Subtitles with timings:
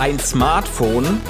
[0.00, 1.20] Ein Smartphone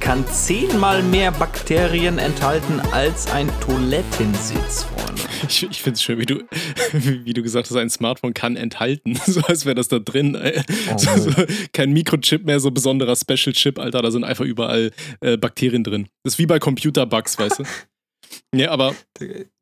[0.00, 5.22] kann zehnmal mehr Bakterien enthalten als ein Toilettensitz, Freunde.
[5.48, 6.42] Ich, ich finde es schön, wie du,
[6.92, 9.16] wie du gesagt hast, ein Smartphone kann enthalten.
[9.26, 10.36] So als wäre das da drin.
[10.36, 11.30] Oh, so, so,
[11.72, 14.02] kein Mikrochip mehr, so besonderer Special Chip, Alter.
[14.02, 14.90] Da sind einfach überall
[15.20, 16.08] äh, Bakterien drin.
[16.24, 17.64] Das ist wie bei Computerbugs, weißt du?
[18.54, 18.94] Ja, aber,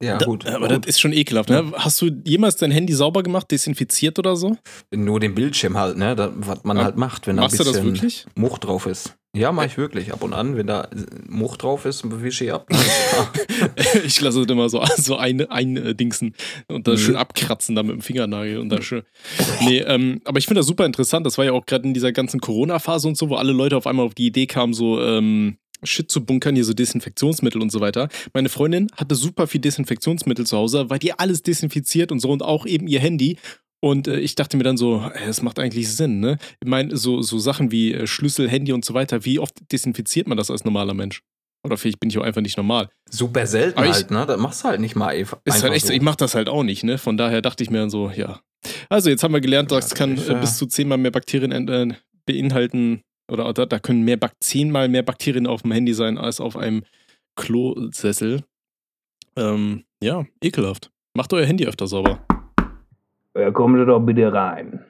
[0.00, 0.46] ja, gut.
[0.46, 0.84] aber gut.
[0.84, 1.48] das ist schon ekelhaft.
[1.48, 1.72] Ne?
[1.76, 4.56] Hast du jemals dein Handy sauber gemacht, desinfiziert oder so?
[4.94, 6.14] Nur den Bildschirm halt, ne?
[6.14, 6.84] Das, was man ja.
[6.84, 9.16] halt macht, wenn da ein bisschen Much drauf ist.
[9.34, 10.12] Ja, mache ich wirklich.
[10.12, 10.90] Ab und an, wenn da
[11.26, 12.68] Much drauf ist, wische ich ab.
[14.04, 16.34] ich lasse es immer so, so ein, eindingsen
[16.68, 17.04] und das mhm.
[17.04, 19.04] schön abkratzen da mit dem Fingernagel und da schön.
[19.62, 21.24] Nee, ähm, aber ich finde das super interessant.
[21.24, 23.86] Das war ja auch gerade in dieser ganzen Corona-Phase und so, wo alle Leute auf
[23.86, 27.80] einmal auf die Idee kamen, so, ähm, Shit zu bunkern, hier so Desinfektionsmittel und so
[27.80, 28.08] weiter.
[28.32, 32.42] Meine Freundin hatte super viel Desinfektionsmittel zu Hause, weil die alles desinfiziert und so und
[32.42, 33.38] auch eben ihr Handy.
[33.80, 36.38] Und äh, ich dachte mir dann so, es macht eigentlich Sinn, ne?
[36.62, 40.28] Ich meine, so, so Sachen wie äh, Schlüssel, Handy und so weiter, wie oft desinfiziert
[40.28, 41.22] man das als normaler Mensch?
[41.64, 42.88] Oder vielleicht bin ich auch einfach nicht normal.
[43.10, 44.24] Super selten ich, halt, ne?
[44.26, 45.40] Das machst du halt nicht mal einfach.
[45.44, 45.92] Ist halt echt, so.
[45.92, 46.98] Ich mach das halt auch nicht, ne?
[46.98, 48.40] Von daher dachte ich mir dann so, ja.
[48.88, 51.94] Also jetzt haben wir gelernt, das kann äh, bis zu zehnmal mehr Bakterien äh,
[52.26, 53.02] beinhalten
[53.32, 56.82] oder, oder da können mehr zehnmal mehr Bakterien auf dem Handy sein als auf einem
[57.34, 58.44] Klosessel.
[59.36, 60.90] Ähm, ja, ekelhaft.
[61.14, 62.24] Macht euer Handy öfter sauber.
[63.34, 64.84] Ja, Sie doch bitte rein.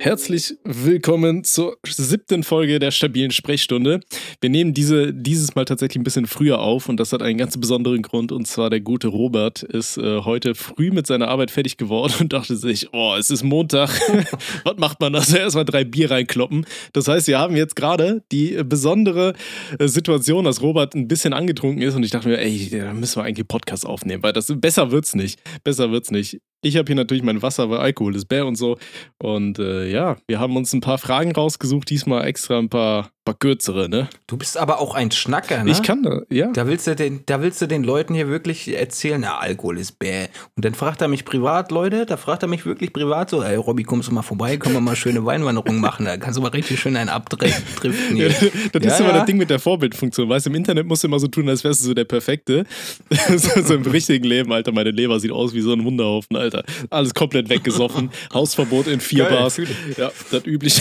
[0.00, 3.98] Herzlich willkommen zur siebten Folge der stabilen Sprechstunde.
[4.40, 7.58] Wir nehmen diese dieses Mal tatsächlich ein bisschen früher auf und das hat einen ganz
[7.58, 11.78] besonderen Grund und zwar der gute Robert ist äh, heute früh mit seiner Arbeit fertig
[11.78, 13.90] geworden und dachte sich, oh, es ist Montag,
[14.64, 15.18] was macht man da?
[15.18, 16.64] Also erstmal drei Bier reinkloppen.
[16.92, 19.34] Das heißt, wir haben jetzt gerade die besondere
[19.80, 23.16] äh, Situation, dass Robert ein bisschen angetrunken ist und ich dachte mir, ey, da müssen
[23.16, 25.40] wir eigentlich Podcast aufnehmen, weil das besser wird's nicht.
[25.64, 26.40] Besser wird's nicht.
[26.60, 28.78] Ich habe hier natürlich mein Wasser, weil Alkohol ist Bär und so.
[29.18, 33.38] Und äh, ja, wir haben uns ein paar Fragen rausgesucht, diesmal extra ein paar paar
[33.38, 34.08] kürzere, ne?
[34.26, 35.70] Du bist aber auch ein Schnacker, ne?
[35.70, 36.50] Ich kann da, ja.
[36.50, 39.98] Da willst du den, da willst du den Leuten hier wirklich erzählen, na, Alkohol ist
[39.98, 40.28] bäh.
[40.56, 43.56] Und dann fragt er mich privat, Leute, da fragt er mich wirklich privat so, ey,
[43.56, 46.48] Robby, kommst du mal vorbei, können wir mal schöne Weinwanderung machen, da kannst du mal
[46.48, 48.28] richtig schön einen abdriften hier.
[48.72, 51.08] das ja, ist immer das Ding mit der Vorbildfunktion, weißt du, im Internet musst du
[51.08, 52.64] immer so tun, als wärst du so der Perfekte.
[53.36, 56.64] so, so im richtigen Leben, Alter, meine Leber sieht aus wie so ein Wunderhaufen, Alter.
[56.88, 59.60] Alles komplett weggesoffen, Hausverbot in vier Geil, Bars.
[59.98, 60.80] Ja, das übliche.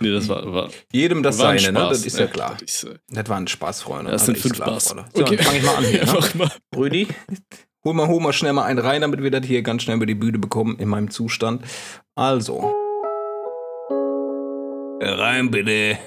[0.00, 1.88] Nee, das war, war jedem das war seine, ne?
[1.88, 2.56] Das ist ja klar.
[2.60, 4.10] Das, äh, das war ein Spaß, Freunde.
[4.10, 4.88] Das sind fünf Spaß.
[4.88, 5.04] Freunde.
[5.14, 5.38] So, okay.
[5.38, 6.06] fange ich mal an hier.
[6.36, 6.50] Ne?
[6.76, 7.08] Rüdi,
[7.84, 10.06] hol mal, hol mal schnell mal einen rein, damit wir das hier ganz schnell über
[10.06, 11.62] die Bühne bekommen in meinem Zustand.
[12.14, 12.74] Also.
[15.00, 15.98] Rein bitte.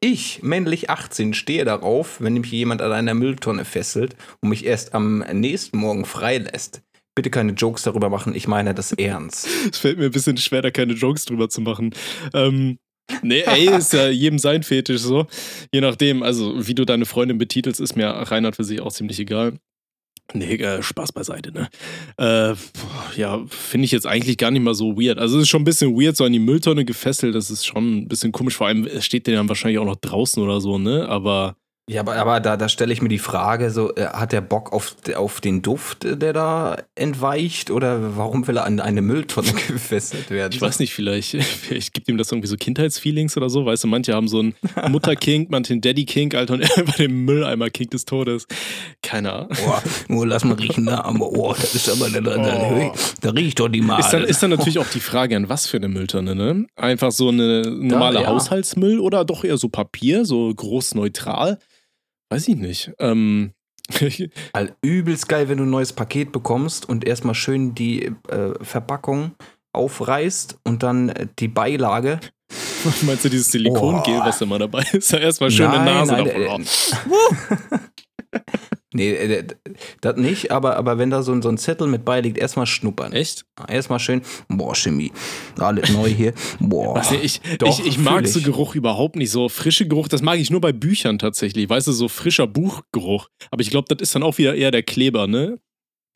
[0.00, 4.94] Ich, männlich 18, stehe darauf, wenn mich jemand an einer Mülltonne fesselt und mich erst
[4.94, 6.82] am nächsten Morgen freilässt
[7.18, 9.48] bitte keine Jokes darüber machen, ich meine das ernst.
[9.72, 11.92] Es fällt mir ein bisschen schwer, da keine Jokes drüber zu machen.
[12.32, 12.78] Ähm,
[13.22, 15.26] nee, ey, ist ja jedem sein Fetisch so.
[15.72, 19.18] Je nachdem, also wie du deine Freundin betitelst, ist mir Reinhard für sich auch ziemlich
[19.18, 19.54] egal.
[20.32, 21.68] Nee, äh, Spaß beiseite, ne?
[22.18, 22.54] Äh,
[23.18, 25.18] ja, finde ich jetzt eigentlich gar nicht mal so weird.
[25.18, 27.96] Also es ist schon ein bisschen weird, so an die Mülltonne gefesselt, das ist schon
[27.96, 28.54] ein bisschen komisch.
[28.54, 31.08] Vor allem steht der dann wahrscheinlich auch noch draußen oder so, ne?
[31.08, 31.56] Aber
[31.88, 34.74] ja, aber, aber da, da stelle ich mir die Frage, so, äh, hat der Bock
[34.74, 39.52] auf, auf den Duft, äh, der da entweicht, oder warum will er an eine Mülltonne
[39.68, 40.52] gefesselt werden?
[40.52, 43.88] Ich weiß nicht, vielleicht, vielleicht gibt ihm das irgendwie so Kindheitsfeelings oder so, weißt du,
[43.88, 44.54] manche haben so einen
[44.88, 48.46] Mutter-Kink, manche einen Daddy-Kink, Alter, und er bei dem Mülleimer-Kink des Todes.
[49.02, 49.48] Keine Ahnung.
[49.64, 52.92] Boah, nur lass mal riechen, da, aber, oh, das ist aber, da, da, oh.
[53.22, 54.00] da riecht doch die Made.
[54.00, 56.66] Ist dann, ist dann natürlich auch die Frage, an was für eine Mülltonne, ne?
[56.76, 58.28] Einfach so eine normale da, ja.
[58.28, 61.58] Haushaltsmüll oder doch eher so Papier, so groß neutral?
[62.30, 62.92] Weiß ich nicht.
[62.98, 63.52] Ähm.
[64.52, 69.32] also übelst geil, wenn du ein neues Paket bekommst und erstmal schön die äh, Verpackung
[69.72, 72.20] aufreißt und dann äh, die Beilage.
[73.02, 74.24] Meinst du dieses Silikongel, oh.
[74.26, 75.12] was mal dabei ist?
[75.14, 76.62] Erstmal schön eine Nase nein, davon.
[76.62, 77.78] Äh,
[78.94, 79.46] Nee, äh,
[80.00, 83.12] das nicht, aber, aber wenn da so, ein, so ein Zettel mit beiliegt, erstmal schnuppern.
[83.12, 83.44] Echt?
[83.68, 85.12] Erstmal schön, boah, Chemie,
[85.58, 86.32] alles neu hier.
[86.60, 86.96] Boah.
[86.96, 89.30] Was, ich, Doch, ich, ich mag so Geruch überhaupt nicht.
[89.30, 91.68] So frische Geruch, das mag ich nur bei Büchern tatsächlich.
[91.68, 93.28] Weißt du, so frischer Buchgeruch.
[93.50, 95.58] Aber ich glaube, das ist dann auch wieder eher der Kleber, ne?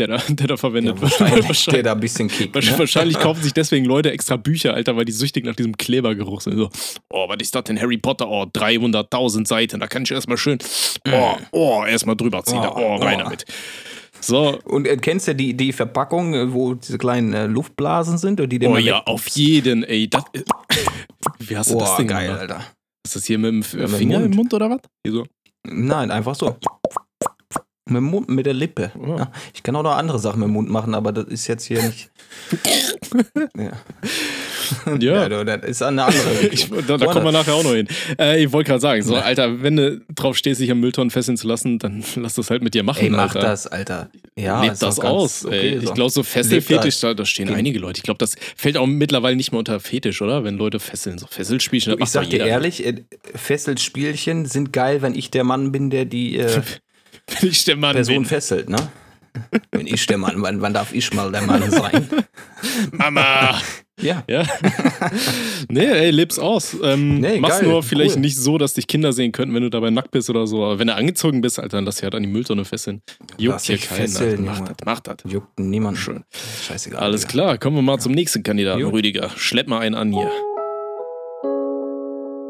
[0.06, 1.20] Der da, der da verwendet ja, wird.
[1.20, 2.54] Wahrscheinlich, der da ein bisschen kickt.
[2.54, 2.78] Ne?
[2.78, 6.56] Wahrscheinlich kaufen sich deswegen Leute extra Bücher, Alter, weil die süchtig nach diesem Klebergeruch sind.
[6.56, 6.70] So,
[7.10, 7.80] oh, was ist das denn?
[7.80, 10.58] Harry Potter, oh, 300.000 Seiten, da kann ich erstmal schön,
[11.10, 13.24] oh, oh, erstmal drüber ziehen, oh, oh rein oh.
[13.24, 13.44] damit.
[14.20, 14.58] So.
[14.64, 18.40] Und äh, kennst du die, die Verpackung, äh, wo diese kleinen äh, Luftblasen sind?
[18.40, 20.08] Oder die oh ja, auf jeden, ey.
[20.08, 20.24] Das,
[21.38, 22.40] wie hast du oh, das Ding geil, gemacht?
[22.42, 22.64] Alter.
[23.04, 24.80] Ist das hier mit dem Finger im Mund, im Mund oder was?
[25.06, 25.26] So.
[25.64, 26.56] Nein, einfach so.
[27.92, 28.90] Mit dem Mund, mit der Lippe.
[28.98, 29.16] Oh.
[29.18, 31.64] Ja, ich kann auch noch andere Sachen mit dem Mund machen, aber das ist jetzt
[31.64, 32.10] hier nicht.
[33.56, 33.72] ja.
[34.98, 35.28] Ja.
[35.28, 36.22] du, das ist eine andere.
[36.52, 37.88] Ich, da, da kommen wir nachher auch noch hin.
[38.18, 41.36] Äh, ich wollte gerade sagen, so, Alter, wenn du drauf stehst, dich am Mülltonnen fesseln
[41.36, 43.02] zu lassen, dann lass das halt mit dir machen.
[43.02, 43.40] Ey, mach Alter.
[43.40, 44.10] das, Alter.
[44.36, 45.44] Ja, Lebt das aus.
[45.44, 45.84] okay so.
[45.88, 47.58] Ich glaube, so Fesselfetisch, da, da stehen Kind.
[47.58, 47.98] einige Leute.
[47.98, 50.44] Ich glaube, das fällt auch mittlerweile nicht mehr unter Fetisch, oder?
[50.44, 51.18] Wenn Leute fesseln.
[51.18, 53.02] So Fesselspielchen, Ich sag dir ehrlich, äh,
[53.34, 56.62] Fesselspielchen sind geil, wenn ich der Mann bin, der die äh,
[57.40, 58.24] Wenn ich der Mann Person bin.
[58.26, 58.76] fesselt, ne?
[59.70, 62.06] Wenn ich der Mann, wann, wann darf ich mal der Mann sein?
[62.92, 63.58] Mama!
[64.00, 64.22] Ja.
[64.28, 64.44] Ja.
[65.70, 66.76] nee, ey, leb's aus.
[66.82, 68.20] Ähm, Nee, mach's geil, nur vielleicht cool.
[68.20, 70.64] nicht so, dass dich Kinder sehen könnten, wenn du dabei nackt bist oder so.
[70.64, 73.00] Aber wenn du angezogen bist, Alter, dann lass dich halt an die Mülltonne fesseln.
[73.38, 73.96] Juckt Lass hier keinen.
[74.08, 74.42] fesseln, Alter.
[74.42, 74.68] Mach Junge.
[74.76, 75.16] das, mach das.
[75.32, 75.98] Juckt niemand.
[75.98, 76.24] Schön.
[76.66, 77.00] Scheißegal.
[77.00, 78.92] Alles klar, kommen wir mal zum nächsten Kandidaten, Gut.
[78.92, 79.30] Rüdiger.
[79.36, 80.30] Schlepp mal einen an hier.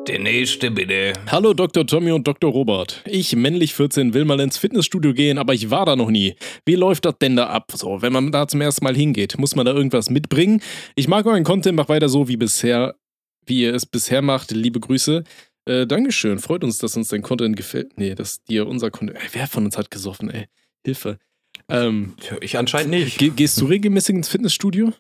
[0.09, 1.13] Der nächste bitte.
[1.31, 1.87] Hallo Dr.
[1.87, 2.51] Tommy und Dr.
[2.51, 3.03] Robert.
[3.07, 6.35] Ich, männlich 14, will mal ins Fitnessstudio gehen, aber ich war da noch nie.
[6.67, 7.71] Wie läuft das denn da ab?
[7.73, 10.61] So, wenn man da zum ersten Mal hingeht, muss man da irgendwas mitbringen?
[10.97, 12.97] Ich mag euren Content, mach weiter so wie bisher,
[13.47, 14.51] wie ihr es bisher macht.
[14.51, 15.23] Liebe Grüße.
[15.67, 16.41] Äh, Dankeschön.
[16.41, 17.97] Freut uns, dass uns dein Content gefällt.
[17.97, 19.19] Nee, dass dir unser Content.
[19.21, 20.47] Ey, wer von uns hat gesoffen, ey?
[20.85, 21.19] Hilfe.
[21.69, 23.19] Ähm, Ich anscheinend nicht.
[23.19, 24.93] ge gehst du regelmäßig ins Fitnessstudio?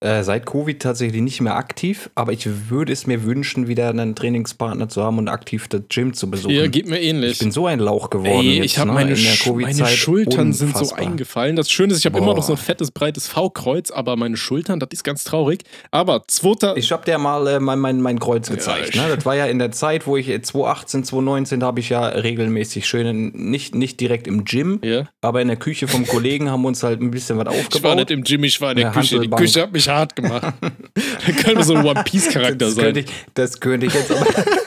[0.00, 4.14] Äh, seit Covid tatsächlich nicht mehr aktiv, aber ich würde es mir wünschen, wieder einen
[4.14, 6.54] Trainingspartner zu haben und aktiv das Gym zu besuchen.
[6.54, 7.32] Ja, geht mir ähnlich.
[7.32, 8.46] ich bin so ein Lauch geworden.
[8.46, 9.86] Ey, jetzt, ich habe ne, meine, der Sch meine.
[9.86, 10.98] Schultern sind so Unfassbar.
[10.98, 11.56] eingefallen.
[11.56, 14.80] Das Schöne ist, ich habe immer noch so ein fettes, breites V-Kreuz, aber meine Schultern,
[14.80, 15.62] das ist ganz traurig.
[15.90, 16.76] Aber zweiter.
[16.76, 18.90] Ich habe dir mal äh, mein, mein, mein Kreuz gezeigt.
[18.90, 19.04] ich- ne?
[19.16, 22.86] Das war ja in der Zeit, wo ich äh, 2018, 2019 habe ich ja regelmäßig
[22.86, 25.08] schön, in, nicht, nicht direkt im Gym, ja.
[25.22, 27.60] aber in der Küche vom Kollegen haben wir uns halt ein bisschen was Ich war
[27.66, 27.96] aufgebaut.
[27.96, 29.20] nicht im Gym, ich war in der Ja, Küche.
[29.20, 29.30] Die.
[29.30, 30.54] Küche hat mich hart gemacht.
[30.62, 32.84] da könnte so ein One Piece-Charakter das, sein.
[32.84, 34.26] könnte ich, das könnte ich jetzt aber.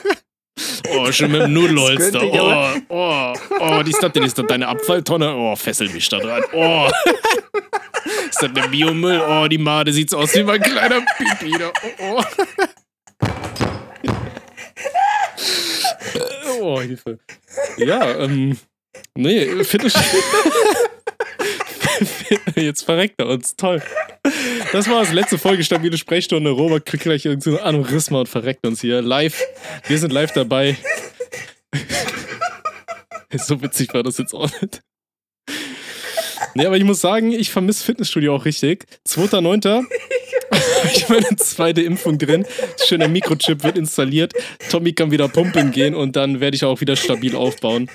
[0.92, 2.20] Oh, schon mit dem Nudelholster.
[2.22, 4.24] Oh, oh, oh, die ist das denn?
[4.24, 5.36] Ist das deine Abfalltonne?
[5.36, 6.42] Oh, fessel mich da dran.
[6.52, 6.90] Oh.
[8.28, 9.20] ist das der Biomüll?
[9.20, 11.54] Oh, die Made sieht so aus wie mein kleiner Pipi.
[11.62, 11.70] Oh,
[12.00, 12.24] oh.
[16.60, 17.20] oh, Hilfe.
[17.76, 18.58] Ja, ähm.
[19.14, 19.94] Nee, Fitness.
[22.56, 23.54] Jetzt verreckt er uns.
[23.56, 23.82] Toll.
[24.72, 26.50] Das war das letzte Folge stabile Sprechstunde.
[26.50, 29.42] Robert kriegt gleich irgendein so Aneurysma und verreckt uns hier live.
[29.88, 30.76] Wir sind live dabei.
[33.36, 34.82] so witzig war das jetzt auch nicht.
[36.54, 38.84] Nee, aber ich muss sagen, ich vermisse Fitnessstudio auch richtig.
[39.08, 39.84] 2.9.
[40.94, 42.46] ich meine zweite Impfung drin.
[42.84, 44.34] Schöner Mikrochip wird installiert.
[44.70, 47.90] Tommy kann wieder pumpen gehen und dann werde ich auch wieder stabil aufbauen.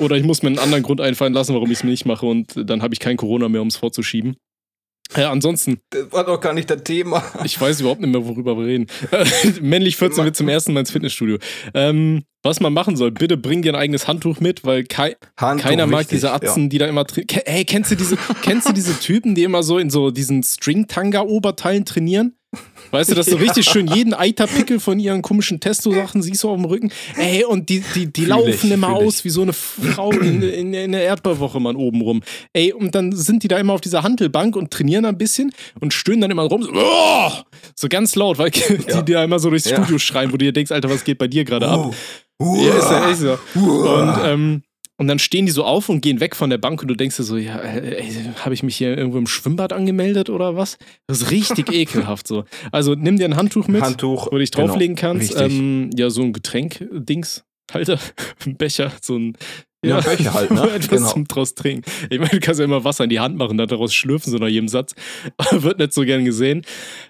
[0.00, 2.52] Oder ich muss mir einen anderen Grund einfallen lassen, warum ich es nicht mache und
[2.68, 4.36] dann habe ich kein Corona mehr, um es vorzuschieben.
[5.16, 7.22] Ja, ansonsten, Das war doch gar nicht das Thema.
[7.44, 8.86] ich weiß überhaupt nicht mehr, worüber wir reden.
[9.60, 11.38] Männlich 14 wird zum ersten Mal ins Fitnessstudio.
[11.74, 15.66] Ähm, was man machen soll, bitte bring dir ein eigenes Handtuch mit, weil kei Handtuch
[15.66, 17.06] keiner mag wichtig, diese Atzen, die da immer
[17.44, 21.84] Ey, kennst du diese, kennst du diese Typen, die immer so in so diesen String-Tanga-Oberteilen
[21.84, 22.36] trainieren?
[22.90, 23.42] Weißt du, dass du Ja.
[23.42, 26.92] richtig schön jeden Eiterpickel von ihren komischen Testo-Sachen siehst du auf dem Rücken?
[27.16, 29.06] Ey, und die, die, die Fühl laufen ich, immer fühl ich.
[29.08, 32.22] aus wie so eine Frau in, in, in der Erdbeerwoche, man, oben rum.
[32.52, 35.92] Ey, und dann sind die da immer auf dieser Hantelbank und trainieren ein bisschen und
[35.92, 37.30] stöhnen dann immer rum, so, "Oh!"
[37.74, 38.50] so ganz laut, weil
[38.88, 39.02] Ja.
[39.02, 39.76] die da immer so durchs Ja.
[39.76, 41.94] Studio schreien, wo du dir denkst, Alter, was geht bei dir gerade ab?
[42.40, 43.38] Uh, Ja, ist ja, ist ja.
[43.60, 43.88] uh.
[44.00, 44.62] Und, ähm,
[44.96, 47.16] und dann stehen die so auf und gehen weg von der Bank und du denkst
[47.16, 48.02] dir so, ja, äh,
[48.44, 50.78] habe ich mich hier irgendwo im Schwimmbad angemeldet oder was?
[51.06, 52.44] Das ist richtig ekelhaft so.
[52.70, 54.26] Also nimm dir ein Handtuch mit, Handtuch.
[54.26, 55.34] wo du dich genau, drauflegen kannst.
[55.34, 55.52] wichtig.
[55.52, 57.98] ähm, ja, so ein Getränk-Dings, Halter,
[58.46, 59.36] ein Becher, so ein
[59.84, 60.70] Ja, Becher halt, ne?
[60.70, 61.12] etwas Genau.
[61.12, 61.90] zum draus trinken.
[62.10, 64.38] Ich meine, du kannst ja immer Wasser in die Hand machen, dann daraus schlürfen, so
[64.38, 64.94] nach jedem Satz.
[65.50, 66.62] Wird nicht so gern gesehen.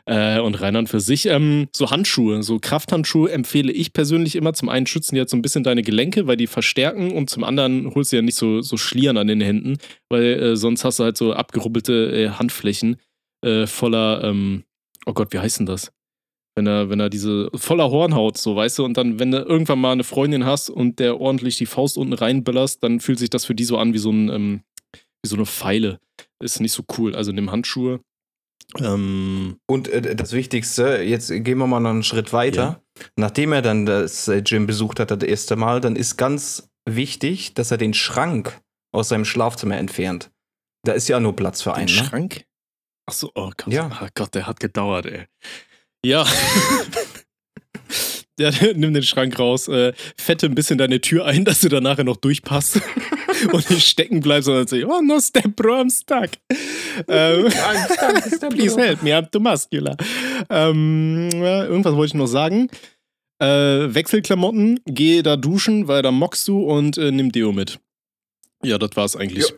[0.07, 1.27] Äh, und Reinhard für sich.
[1.27, 4.55] Ähm, so Handschuhe, so Krafthandschuhe empfehle ich persönlich immer.
[4.55, 7.45] Zum einen schützen die jetzt so ein bisschen deine Gelenke, weil die verstärken und zum
[7.45, 10.99] anderen holst du ja nicht so, so Schlieren an den Händen, weil äh, sonst hast
[10.99, 12.97] du halt so abgerubbelte äh, Handflächen
[13.45, 14.65] äh, voller, ähm,
[15.07, 15.93] oh Gott, wie heißt denn das?
[16.57, 19.81] Wenn er, wenn er diese voller Hornhaut, so weißt du, und dann, wenn du irgendwann
[19.81, 23.45] mal eine Freundin hast und der ordentlich die Faust unten reinböllerst, dann fühlt sich das
[23.45, 24.61] für die so an wie so, ein, ähm,
[24.93, 25.99] wie so eine Pfeile.
[26.41, 27.17] Ist nicht so cool.
[27.17, 28.01] Also nimm Handschuhe.
[28.79, 32.83] Ähm, Und äh, das Wichtigste, jetzt gehen wir mal noch einen Schritt weiter.
[33.17, 37.55] Nachdem er dann das äh, Gym besucht hat, das erste Mal, dann ist ganz wichtig,
[37.55, 38.61] dass er den Schrank
[38.93, 40.31] aus seinem Schlafzimmer entfernt.
[40.85, 42.05] Da ist ja nur Platz für den einen, ne?
[42.05, 42.45] Schrank?
[43.07, 43.73] Achso, oh Gott.
[43.73, 43.91] Ja.
[44.03, 45.27] Oh Gott, der hat gedauert, ey.
[46.05, 46.27] Ja.
[48.39, 51.81] Ja, nimm den Schrank raus, äh, fette ein bisschen deine Tür ein, dass du da
[51.81, 52.81] nachher noch durchpasst
[53.53, 56.31] und nicht stecken bleibst, sondern sagst, oh no step bro, I'm stuck.
[57.07, 57.49] ähm,
[58.51, 59.97] Please help me, I'm too muscular.
[60.51, 62.69] Ähm, ja, irgendwas wollte ich noch sagen.
[63.39, 63.47] Äh,
[63.95, 67.79] Wechselklamotten, geh da duschen, weil da mockst du und äh, nimm Deo mit.
[68.65, 69.49] Ja, das war es eigentlich.
[69.49, 69.55] Ja.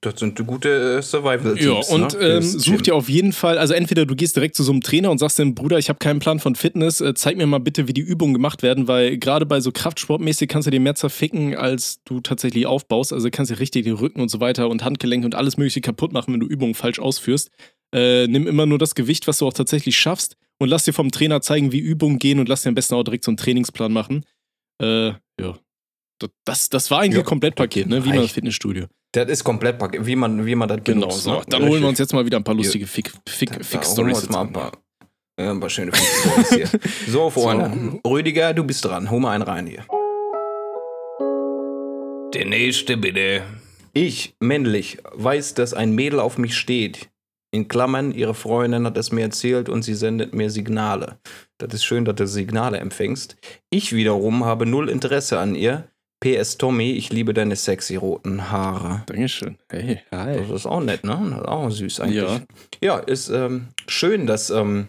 [0.00, 2.26] Das sind gute äh, survival Ja, und ne?
[2.26, 5.10] ähm, such dir auf jeden Fall, also entweder du gehst direkt zu so einem Trainer
[5.10, 7.88] und sagst dem Bruder, ich habe keinen Plan von Fitness, äh, zeig mir mal bitte,
[7.88, 11.56] wie die Übungen gemacht werden, weil gerade bei so Kraftsportmäßig kannst du dir mehr zerficken,
[11.56, 13.12] als du tatsächlich aufbaust.
[13.12, 16.12] Also kannst du richtig den Rücken und so weiter und Handgelenk und alles mögliche kaputt
[16.12, 17.50] machen, wenn du Übungen falsch ausführst.
[17.94, 21.10] Äh, nimm immer nur das Gewicht, was du auch tatsächlich schaffst und lass dir vom
[21.10, 23.92] Trainer zeigen, wie Übungen gehen und lass dir am besten auch direkt so einen Trainingsplan
[23.92, 24.24] machen.
[24.80, 25.08] Äh,
[25.40, 25.58] ja.
[26.44, 28.04] Das, das war eigentlich Ja, ein Komplettpaket, ne?
[28.04, 28.34] Wie man reicht.
[28.34, 28.86] Fitnessstudio.
[29.12, 31.32] Das ist komplett, pack- wie man, wie man das Genau, benutzt, so.
[31.38, 31.42] ne?
[31.48, 33.58] Dann holen wir uns jetzt mal wieder ein paar lustige Fick- Da- Fick- da holen
[33.60, 34.20] wir Fick-Stories.
[34.22, 34.72] uns mal ein paar,
[35.38, 36.80] ja, ein paar schöne Fick-Stories hier.
[37.08, 37.98] So, Freunde.
[38.04, 38.10] So.
[38.10, 39.10] Rüdiger, du bist dran.
[39.10, 39.84] Hol mal einen rein hier.
[42.34, 43.42] Der nächste bitte.
[43.92, 47.08] Ich, männlich, weiß, dass ein Mädel auf mich steht.
[47.52, 51.18] In Klammern, ihre Freundin hat es mir erzählt und sie sendet mir Signale.
[51.58, 53.36] Das ist schön, dass du Signale empfängst.
[53.70, 55.88] Ich wiederum habe null Interesse an ihr.
[56.20, 59.02] PS Tommy, ich liebe deine sexy roten Haare.
[59.06, 59.56] Dankeschön.
[59.70, 60.36] Hey, hi.
[60.36, 61.18] Das ist auch nett, ne?
[61.30, 62.22] Das ist auch süß eigentlich.
[62.22, 62.40] Ja.
[62.82, 64.88] Ja, ist ähm, schön, dass ähm,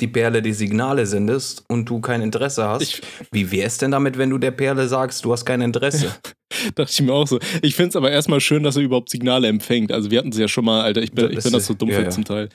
[0.00, 2.82] die Perle die Signale sendest und du kein Interesse hast.
[2.82, 6.14] Ich Wie wär's denn damit, wenn du der Perle sagst, du hast kein Interesse?
[6.76, 7.40] dachte ich mir auch so.
[7.62, 9.90] Ich finde es aber erstmal schön, dass er überhaupt Signale empfängt.
[9.90, 11.74] Also wir hatten es ja schon mal, Alter, ich bin, Das ich bin das so
[11.74, 12.10] dumm ja, für ja.
[12.10, 12.50] zum Teil.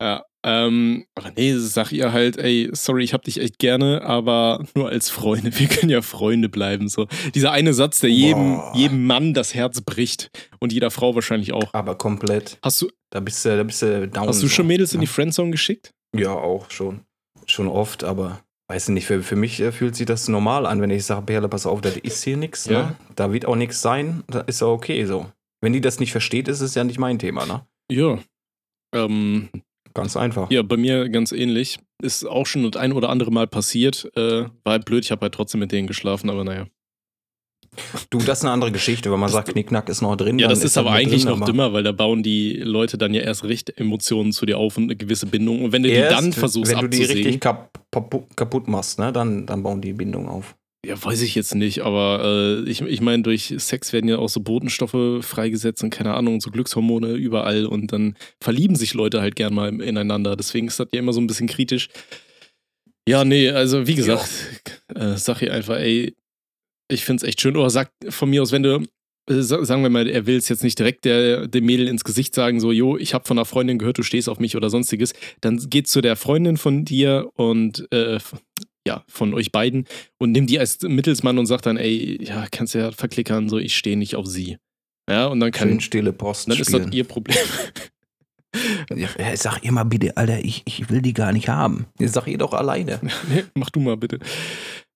[0.00, 4.64] Ja, ähm, aber nee, sag ihr halt, ey, sorry, ich hab dich echt gerne, aber
[4.74, 5.50] nur als Freunde.
[5.58, 6.88] Wir können ja Freunde bleiben.
[6.88, 7.06] So.
[7.34, 8.72] Dieser eine Satz, der jedem, Boah.
[8.74, 10.30] jedem Mann das Herz bricht.
[10.60, 11.72] Und jeder Frau wahrscheinlich auch.
[11.74, 12.58] Aber komplett.
[12.62, 14.26] Hast du, Da bist du, da bist du down.
[14.28, 15.12] hast du schon Mädels in die Ja.
[15.12, 15.92] Friendzone geschickt?
[16.16, 17.00] Ja, auch schon.
[17.46, 20.90] Schon oft, aber weiß nicht, für, für mich äh, fühlt sich das normal an, wenn
[20.90, 22.66] ich sage, Perle, pass auf, das ist hier nichts.
[22.66, 22.82] Ja.
[22.82, 22.96] Ne?
[23.16, 24.22] Da wird auch nichts sein.
[24.28, 25.26] Da ist ja okay so.
[25.60, 27.64] Wenn die das nicht versteht, ist es ja nicht mein Thema, ne?
[27.90, 28.18] Ja.
[28.94, 29.48] Ähm,
[29.94, 30.50] Ganz einfach.
[30.50, 31.78] Ja, bei mir ganz ähnlich.
[32.02, 34.10] Ist auch schon das ein oder andere Mal passiert.
[34.16, 36.66] Äh, war halt blöd, ich habe halt trotzdem mit denen geschlafen, aber naja.
[38.10, 40.38] Du, das ist eine andere Geschichte, wenn man sagt, Knickknack ist noch drin.
[40.38, 42.98] Ja, das ist aber mit eigentlich drin, noch aber dümmer, weil da bauen die Leute
[42.98, 45.64] dann ja erst recht Emotionen zu dir auf und eine gewisse Bindung.
[45.64, 48.98] Und wenn du die Erst, dann versuchst wenn du die richtig kap kapu- kaputt machst,
[48.98, 50.54] ne, dann, dann bauen die Bindung auf.
[50.84, 54.28] Ja, weiß ich jetzt nicht, aber äh, ich, ich meine, durch Sex werden ja auch
[54.28, 59.36] so Botenstoffe freigesetzt und keine Ahnung, so Glückshormone überall und dann verlieben sich Leute halt
[59.36, 60.34] gern mal ineinander.
[60.34, 61.88] Deswegen ist das ja immer so ein bisschen kritisch.
[63.08, 64.28] Ja, nee, also wie gesagt,
[64.94, 66.16] äh, sag ihr einfach, ey,
[66.90, 67.56] ich find's echt schön.
[67.56, 68.84] Oder sag von mir aus, wenn du,
[69.28, 72.04] äh, sa- sagen wir mal, er will es jetzt nicht direkt der, dem Mädel ins
[72.04, 74.70] Gesicht sagen, so, jo, ich habe von einer Freundin gehört, du stehst auf mich oder
[74.70, 78.18] sonstiges, dann geht zu der Freundin von dir und äh,
[78.86, 79.86] ja, von euch beiden
[80.18, 83.76] und nimm die als Mittelsmann und sag dann, ey, ja, kannst ja verklickern, so, ich
[83.76, 84.58] stehe nicht auf sie.
[85.08, 86.92] Ja, und dann kann, Schön stille Post dann ist das spielen.
[86.92, 87.38] ihr Problem.
[88.94, 91.86] Ja, sag ihr mal bitte, Alter, ich, ich will die gar nicht haben.
[91.98, 93.00] Sag ihr doch alleine.
[93.30, 94.18] Nee, Mach du mal bitte.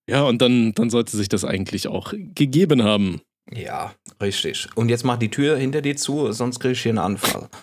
[0.09, 3.23] Ja, und dann, dann sollte sich das eigentlich auch gegeben haben.
[3.52, 4.69] Ja, richtig.
[4.75, 7.49] Und jetzt mach die Tür hinter dir zu, sonst krieg ich hier einen Anfall.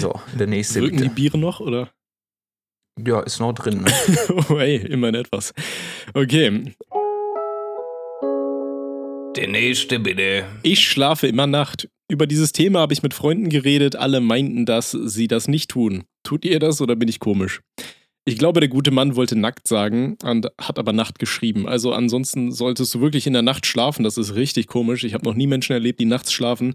[0.00, 1.14] So, der nächste Wirken die bitte.
[1.14, 1.88] Biere noch, oder?
[3.06, 3.82] Ja, ist noch drin.
[3.82, 3.92] Ne?
[4.50, 5.52] Oh, ey, immerhin etwas.
[6.14, 6.74] Okay,
[9.36, 10.44] Der nächste bitte.
[10.62, 11.88] ich schlafe immer Nacht.
[12.10, 13.94] Über dieses Thema habe ich mit Freunden geredet.
[13.94, 16.04] Alle meinten, dass sie das nicht tun.
[16.24, 17.60] Tut ihr das oder bin ich komisch?
[18.24, 21.68] Ich glaube, der gute Mann wollte nackt sagen und hat aber Nacht geschrieben.
[21.68, 24.02] Also ansonsten solltest du wirklich in der Nacht schlafen.
[24.04, 25.04] Das ist richtig komisch.
[25.04, 26.74] Ich habe noch nie Menschen erlebt, die nachts schlafen.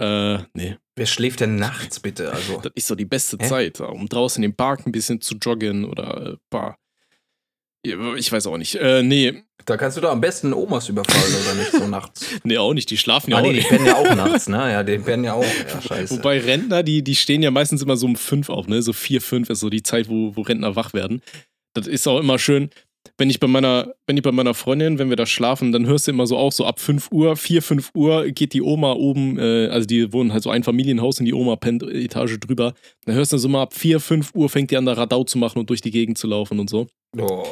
[0.00, 0.76] Äh, nee.
[1.00, 2.30] Wer schläft denn nachts bitte?
[2.30, 3.48] Also, Das ist so die beste Hä?
[3.48, 6.76] Zeit, um draußen im Park ein bisschen zu joggen oder äh, bah.
[7.86, 8.74] Ja, Ich weiß auch nicht.
[8.74, 12.26] Äh, nee, da kannst du doch am besten Omas überfallen oder nicht so nachts.
[12.44, 12.90] nee, auch nicht.
[12.90, 13.68] Die schlafen ja Ah, auch nee, die nicht.
[13.70, 14.58] pennen ja auch nachts, ne?
[14.72, 15.42] Ja, die pennen ja auch.
[15.42, 16.16] Ja, scheiße.
[16.18, 18.82] Wobei Rentner, die, die stehen ja meistens immer so um fünf auf, ne?
[18.82, 21.22] So vier, fünf ist so die Zeit, wo, wo Rentner wach werden.
[21.72, 22.68] Das ist auch immer schön.
[23.16, 26.06] Wenn ich bei meiner, wenn ich bei meiner Freundin, wenn wir da schlafen, dann hörst
[26.06, 29.38] du immer so auf, so ab 5 Uhr, 4, 5 Uhr geht die Oma oben,
[29.38, 32.74] äh, also die wohnen halt so ein Familienhaus und die Oma pennt Etage drüber.
[33.06, 35.38] Dann hörst du so mal ab 4, 5 Uhr fängt die an, da Radau zu
[35.38, 36.86] machen und durch die Gegend zu laufen und so.
[37.18, 37.42] oh,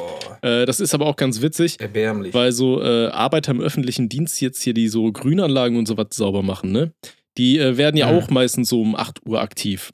[0.41, 1.79] Äh, das ist aber auch ganz witzig.
[1.79, 2.33] erbärmlich.
[2.33, 6.43] Weil so äh, Arbeiter im öffentlichen Dienst jetzt hier, die so Grünanlagen und sowas sauber
[6.43, 6.93] machen, ne?
[7.37, 8.17] Die äh, werden ja Mhm.
[8.17, 9.93] auch meistens so um 8 Uhr aktiv.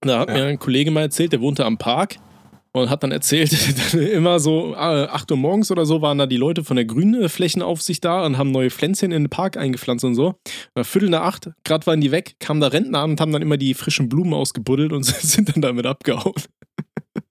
[0.00, 0.34] Da hat Ja.
[0.34, 2.16] mir ein Kollege mal erzählt, der wohnte am Park
[2.74, 3.52] und hat dann erzählt,
[3.94, 8.04] immer so äh, 8 Uhr morgens oder so waren da die Leute von der Grünflächenaufsicht
[8.04, 10.34] da und haben neue Pflänzchen in den Park eingepflanzt und so.
[10.74, 13.42] Und Viertel nach acht, gerade waren die weg, kamen da Rentner an und haben dann
[13.42, 16.34] immer die frischen Blumen ausgebuddelt und sind dann damit abgehauen.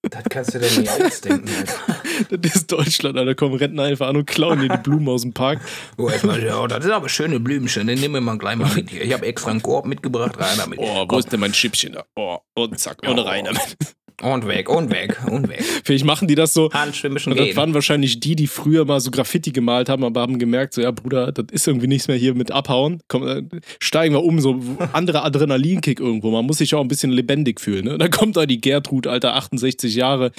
[0.02, 1.50] Das kannst du dir nicht ausdenken.
[1.50, 1.74] Alter.
[2.30, 3.32] Das ist Deutschland, Alter.
[3.32, 5.60] Da kommen Rentner einfach an und klauen dir die Blumen aus dem Park.
[5.98, 7.88] Oh, erstmal, ja, das sind aber schöne Blümchen.
[7.88, 9.04] Den nehmen wir mal gleich mal mit hier.
[9.04, 10.40] Ich habe extra einen Korb mitgebracht.
[10.40, 10.80] Rein damit.
[10.80, 12.06] Oh, wo ist denn mein Schippchen da?
[12.16, 13.78] Oh, und zack, ohne rein damit.
[14.22, 15.64] Und weg, und weg, und weg.
[15.84, 16.72] Vielleicht machen die das so.
[16.72, 20.74] Handschwimmen Das waren wahrscheinlich die, die früher mal so Graffiti gemalt haben, aber haben gemerkt,
[20.74, 23.02] so, ja, Bruder, das ist irgendwie nichts mehr hier mit abhauen.
[23.08, 23.44] Komm, äh,
[23.80, 24.60] steigen wir um, so
[24.94, 26.32] anderer Adrenalinkick irgendwo.
[26.32, 27.86] Man muss sich auch ein bisschen lebendig fühlen.
[27.86, 27.98] Ne?
[27.98, 30.32] Dann kommt da die Gertrud, Alter, 68 Jahre.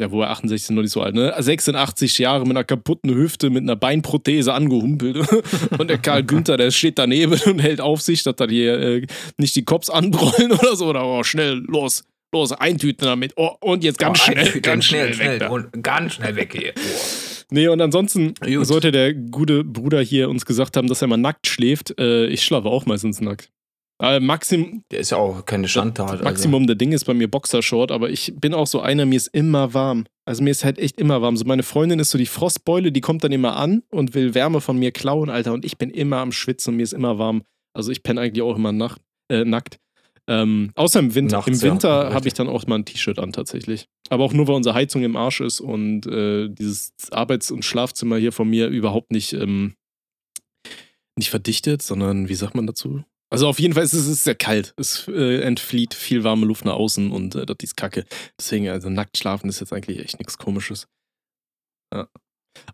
[0.00, 1.32] Ja, wo er 68 ist noch nicht so alt, ne?
[1.38, 5.16] 86 Jahre mit einer kaputten Hüfte, mit einer Beinprothese angehumpelt.
[5.78, 9.54] Und der Karl Günther, der steht daneben und hält Aufsicht, dass da die äh, nicht
[9.54, 10.86] die Cops anbrollen oder so.
[10.86, 13.32] Oder oh, schnell, los, los, eintüten damit.
[13.36, 16.72] Oh, und jetzt ganz oh, schnell, ganz schnell, schnell, weg und ganz schnell weg hier.
[17.50, 18.66] Nee, und ansonsten Gut.
[18.66, 21.98] sollte der gute Bruder hier uns gesagt haben, dass er mal nackt schläft.
[22.00, 23.50] Äh, ich schlafe auch meistens nackt.
[24.02, 26.10] Äh, Maxim, Der ist ja auch keine Schandtat.
[26.10, 26.24] Also.
[26.24, 29.28] Maximum der Ding ist bei mir Boxershort, aber ich bin auch so einer, mir ist
[29.28, 30.06] immer warm.
[30.24, 31.36] Also mir ist halt echt immer warm.
[31.36, 34.60] So meine Freundin ist so die Frostbeule, die kommt dann immer an und will Wärme
[34.60, 35.52] von mir klauen, Alter.
[35.52, 37.42] Und ich bin immer am Schwitzen und mir ist immer warm.
[37.74, 39.78] Also ich penne eigentlich auch immer nacht, äh, nackt.
[40.28, 41.38] Ähm, außer im Winter.
[41.38, 42.14] Nachts, Im ja, Winter richtig.
[42.14, 43.88] habe ich dann auch mal ein T-Shirt an tatsächlich.
[44.08, 48.16] Aber auch nur, weil unsere Heizung im Arsch ist und äh, dieses Arbeits- und Schlafzimmer
[48.16, 49.74] hier von mir überhaupt nicht, ähm,
[51.16, 53.04] nicht verdichtet, sondern wie sagt man dazu?
[53.30, 54.74] Also auf jeden Fall ist es ist sehr kalt.
[54.76, 58.04] Es äh, entflieht viel warme Luft nach außen und äh, das ist kacke.
[58.38, 60.86] Deswegen, also nackt schlafen ist jetzt eigentlich echt nichts komisches.
[61.92, 62.08] Ja.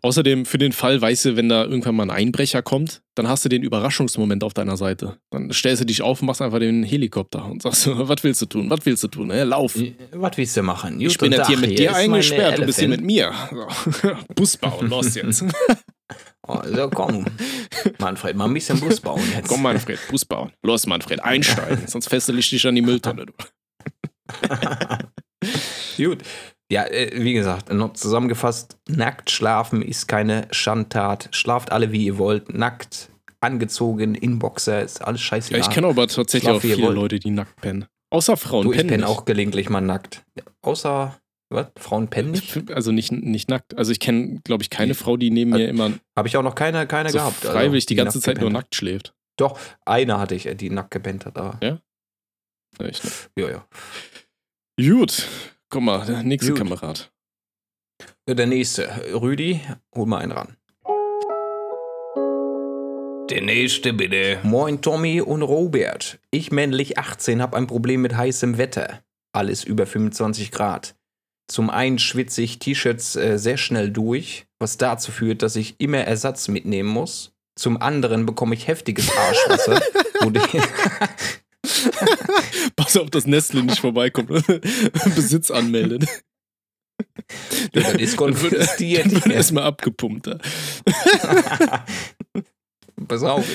[0.01, 3.43] Außerdem, für den Fall, weißt du, wenn da irgendwann mal ein Einbrecher kommt, dann hast
[3.43, 5.17] du den Überraschungsmoment auf deiner Seite.
[5.29, 8.45] Dann stellst du dich auf und machst einfach den Helikopter und sagst, was willst du
[8.45, 8.69] tun?
[8.69, 9.29] Was willst du tun?
[9.29, 9.75] Ja, lauf.
[10.11, 11.01] Was willst du machen?
[11.01, 13.33] Ich bin jetzt hier mit dir eingesperrt, du bist hier mit mir.
[13.51, 14.11] So.
[14.35, 15.43] Bus bauen, los jetzt.
[16.41, 17.25] Also komm,
[17.99, 19.47] Manfred, mal ein bisschen Bus bauen jetzt.
[19.47, 20.51] Komm, Manfred, Bus bauen.
[20.63, 23.27] Los, Manfred, einsteigen, sonst fessel ich dich an die Mülltonne.
[23.27, 23.33] Du.
[26.03, 26.23] Gut.
[26.71, 31.29] Ja, äh, wie gesagt, noch zusammengefasst, nackt schlafen ist keine Schandtat.
[31.31, 32.53] Schlaft alle, wie ihr wollt.
[32.53, 33.09] Nackt,
[33.41, 35.61] angezogen, in Boxer, ist alles Ja, scheißegal.
[35.61, 36.89] ich kenne aber tatsächlich Schlaf, auch viele.
[36.91, 37.85] Leute, die nackt pennen.
[38.11, 39.09] Außer Frauen du, ich pennen penne nicht.
[39.11, 40.23] auch gelegentlich mal nackt.
[40.61, 41.19] Außer,
[41.51, 41.67] was?
[41.77, 42.71] Frauen pennen nicht?
[42.71, 43.75] Also nicht, nicht nackt.
[43.77, 46.55] Also ich kenne, glaube ich, keine Frau, die neben mir immer Habe ich auch noch
[46.55, 47.45] keine, keine so gehabt.
[47.45, 49.13] also, freiwillig die die ganze Zeit nur nackt schläft.
[49.37, 51.37] Doch, eine hatte ich, äh, die nackt gepennt hat.
[51.37, 51.79] Aber, Ja,
[52.87, 53.29] ich nicht.
[53.37, 53.67] ja, ja.
[54.79, 55.27] Gut,
[55.69, 56.57] guck mal, der nächste Gut.
[56.57, 57.11] Kamerad.
[58.27, 59.61] Der nächste, Rüdi,
[59.95, 60.55] hol mal einen ran.
[63.29, 64.39] Der nächste bitte.
[64.43, 66.19] Moin Tommy und Robert.
[66.31, 69.01] Ich männlich 18 habe ein Problem mit heißem Wetter.
[69.33, 70.95] Alles über 25 Grad.
[71.47, 75.99] Zum einen schwitze ich T-Shirts äh, sehr schnell durch, was dazu führt, dass ich immer
[75.99, 77.31] Ersatz mitnehmen muss.
[77.55, 79.81] Zum anderen bekomme ich heftiges Arschwasser.
[80.21, 80.49] wodurch,
[82.75, 84.45] Pass auf, dass Nestle nicht vorbeikommt und
[85.15, 86.05] Besitz anmeldet.
[87.73, 89.05] das ist konfisziert.
[89.05, 90.29] Dann wird erstmal abgepumpt.
[93.07, 93.45] Pass auf.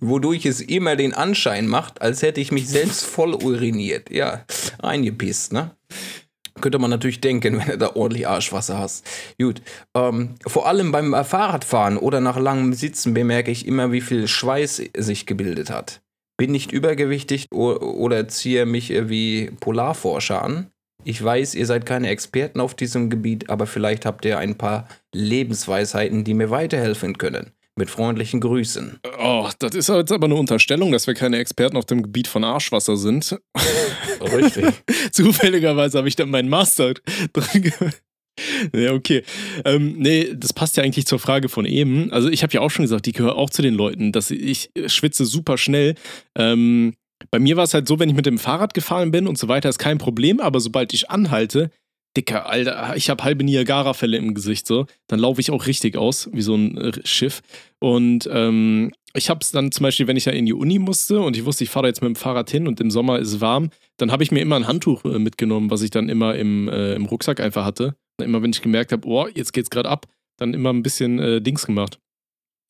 [0.00, 4.10] Wodurch es immer den Anschein macht, als hätte ich mich selbst voll uriniert.
[4.10, 4.44] Ja,
[4.78, 5.72] eingepisst, ne?
[6.60, 9.06] Könnte man natürlich denken, wenn du da ordentlich Arschwasser hast.
[9.40, 9.62] Gut.
[9.94, 14.82] Ähm, vor allem beim Fahrradfahren oder nach langem Sitzen bemerke ich immer, wie viel Schweiß
[14.96, 16.00] sich gebildet hat.
[16.38, 20.70] Bin nicht übergewichtig oder ziehe mich wie Polarforscher an.
[21.04, 24.88] Ich weiß, ihr seid keine Experten auf diesem Gebiet, aber vielleicht habt ihr ein paar
[25.14, 27.52] Lebensweisheiten, die mir weiterhelfen können.
[27.76, 28.98] Mit freundlichen Grüßen.
[29.20, 32.42] Oh, das ist jetzt aber eine Unterstellung, dass wir keine Experten auf dem Gebiet von
[32.42, 33.38] Arschwasser sind.
[34.20, 34.66] Richtig.
[35.12, 36.94] Zufälligerweise habe ich dann meinen Master
[37.32, 38.02] drin gehört.
[38.74, 39.22] Ja, okay.
[39.64, 42.12] Ähm, nee, das passt ja eigentlich zur Frage von eben.
[42.12, 44.70] Also ich habe ja auch schon gesagt, ich gehöre auch zu den Leuten, dass ich
[44.86, 45.94] schwitze super schnell.
[46.36, 46.94] Ähm,
[47.30, 49.48] bei mir war es halt so, wenn ich mit dem Fahrrad gefahren bin und so
[49.48, 51.70] weiter, ist kein Problem, aber sobald ich anhalte,
[52.16, 54.86] Dicker, Alter, ich habe halbe Niagara-Fälle im Gesicht, so.
[55.08, 57.42] Dann laufe ich auch richtig aus, wie so ein äh, Schiff.
[57.80, 61.20] Und ähm, ich habe es dann zum Beispiel, wenn ich ja in die Uni musste
[61.20, 63.40] und ich wusste, ich fahre jetzt mit dem Fahrrad hin und im Sommer ist es
[63.40, 66.68] warm, dann habe ich mir immer ein Handtuch äh, mitgenommen, was ich dann immer im,
[66.68, 67.94] äh, im Rucksack einfach hatte.
[68.22, 70.06] Immer wenn ich gemerkt habe, oh, jetzt geht's gerade ab,
[70.38, 71.98] dann immer ein bisschen äh, Dings gemacht.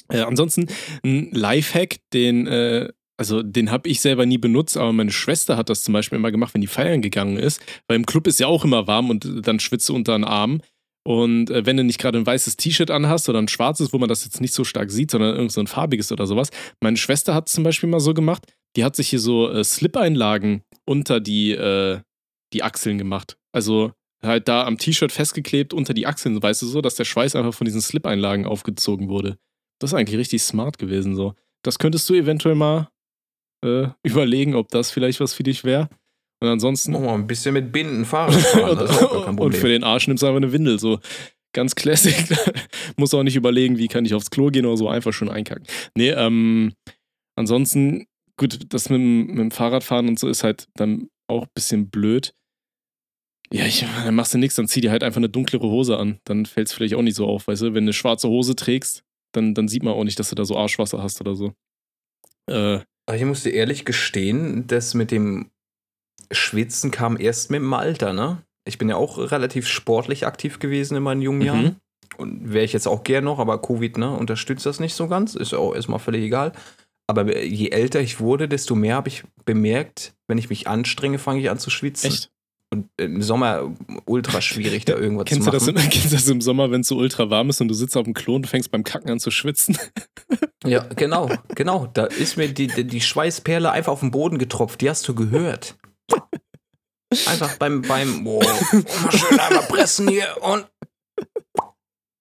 [0.09, 0.67] Äh, ansonsten
[1.05, 5.69] ein Lifehack, den, äh, also den habe ich selber nie benutzt, aber meine Schwester hat
[5.69, 7.61] das zum Beispiel immer gemacht, wenn die feiern gegangen ist.
[7.87, 10.25] Weil im Club ist ja auch immer warm und äh, dann schwitzt du unter den
[10.25, 10.63] Armen.
[11.07, 14.09] Und äh, wenn du nicht gerade ein weißes T-Shirt anhast oder ein schwarzes, wo man
[14.09, 16.51] das jetzt nicht so stark sieht, sondern irgend so ein farbiges oder sowas.
[16.83, 18.45] Meine Schwester hat zum Beispiel mal so gemacht,
[18.77, 22.01] die hat sich hier so äh, Slip-Einlagen unter die, äh,
[22.53, 23.39] die Achseln gemacht.
[23.53, 27.37] Also halt da am T-Shirt festgeklebt unter die Achseln, weißt du so, dass der Schweiß
[27.37, 29.39] einfach von diesen Slip-Einlagen aufgezogen wurde.
[29.79, 31.35] Das ist eigentlich richtig smart gewesen so.
[31.63, 32.89] Das könntest du eventuell mal
[33.65, 35.89] äh, überlegen, ob das vielleicht was für dich wäre.
[36.41, 36.93] Und ansonsten.
[36.93, 38.35] Mal ein bisschen mit Binden fahren.
[38.53, 40.79] Kein und für den Arsch nimmst du einfach eine Windel.
[40.79, 41.01] So
[41.53, 42.17] ganz classic.
[42.97, 45.67] Muss auch nicht überlegen, wie kann ich aufs Klo gehen oder so, einfach schon einkacken.
[45.97, 46.73] Nee, ähm,
[47.37, 51.91] ansonsten, gut, das mit, mit dem Fahrradfahren und so ist halt dann auch ein bisschen
[51.91, 52.35] blöd.
[53.53, 56.19] Ja, ich, dann machst du nichts, dann zieh dir halt einfach eine dunklere Hose an.
[56.25, 57.67] Dann fällt es vielleicht auch nicht so auf, weißt du?
[57.67, 60.45] Wenn du eine schwarze Hose trägst, dann, dann sieht man auch nicht, dass du da
[60.45, 61.55] so Arschwasser hast oder so.
[62.47, 65.51] Äh, Aber ich muss dir ehrlich gestehen, das mit dem
[66.31, 68.43] Schwitzen kam erst mit dem Alter, ne?
[68.67, 71.65] Ich bin ja auch relativ sportlich aktiv gewesen in meinen jungen Jahren.
[71.65, 71.77] Mhm.
[72.19, 75.35] Und wäre ich jetzt auch gern noch, aber Covid, ne, unterstützt das nicht so ganz.
[75.35, 76.53] Ist auch erstmal völlig egal.
[77.07, 81.41] Aber je älter ich wurde, desto mehr habe ich bemerkt, wenn ich mich anstrenge, fange
[81.41, 82.11] ich an zu schwitzen.
[82.11, 82.31] Echt?
[82.71, 85.67] Und im Sommer ultra schwierig, da irgendwas kennst zu machen.
[85.67, 87.75] Du das, kennst du das im Sommer, wenn es so ultra warm ist und du
[87.75, 89.79] sitzt auf dem Klo und fängst beim Kacken an zu schwitzen?
[90.67, 91.87] Ja, genau, genau.
[91.87, 94.81] Da ist mir die, die Schweißperle einfach auf den Boden getropft.
[94.81, 95.77] Die hast du gehört.
[97.27, 100.67] Einfach beim, beim, boah, mal schön einmal pressen hier und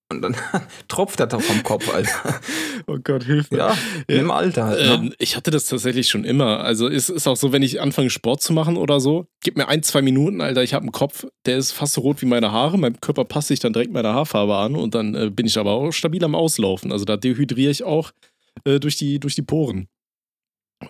[0.09, 0.35] und dann
[0.87, 2.39] tropft das doch vom Kopf, Alter.
[2.89, 3.57] Oh Gott, Hilfe.
[3.57, 3.77] Ja,
[4.09, 4.19] ja.
[4.19, 5.01] im Alter halt.
[5.01, 5.09] Ne?
[5.09, 6.61] Äh, ich hatte das tatsächlich schon immer.
[6.61, 9.67] Also es ist auch so, wenn ich anfange Sport zu machen oder so, gib mir
[9.67, 12.53] ein, zwei Minuten, Alter, ich habe einen Kopf, der ist fast so rot wie meine
[12.53, 12.77] Haare.
[12.77, 15.71] Mein Körper passt sich dann direkt meine Haarfarbe an und dann äh, bin ich aber
[15.71, 16.93] auch stabil am Auslaufen.
[16.93, 18.11] Also da dehydriere ich auch
[18.63, 19.89] äh, durch, die, durch die Poren.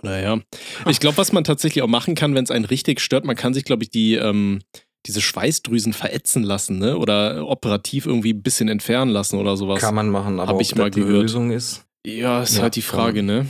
[0.03, 0.39] Naja.
[0.87, 3.53] Ich glaube, was man tatsächlich auch machen kann, wenn es einen richtig stört, man kann
[3.55, 4.59] sich, glaube ich, die, ähm,
[5.05, 6.97] diese Schweißdrüsen verätzen lassen, ne?
[6.97, 9.79] Oder operativ irgendwie ein bisschen entfernen lassen oder sowas.
[9.79, 11.23] Kann man machen, aber Hab ich mal die gehört.
[11.23, 11.85] Lösung ist.
[12.05, 13.47] Ja, ist ja, halt die Frage, ne?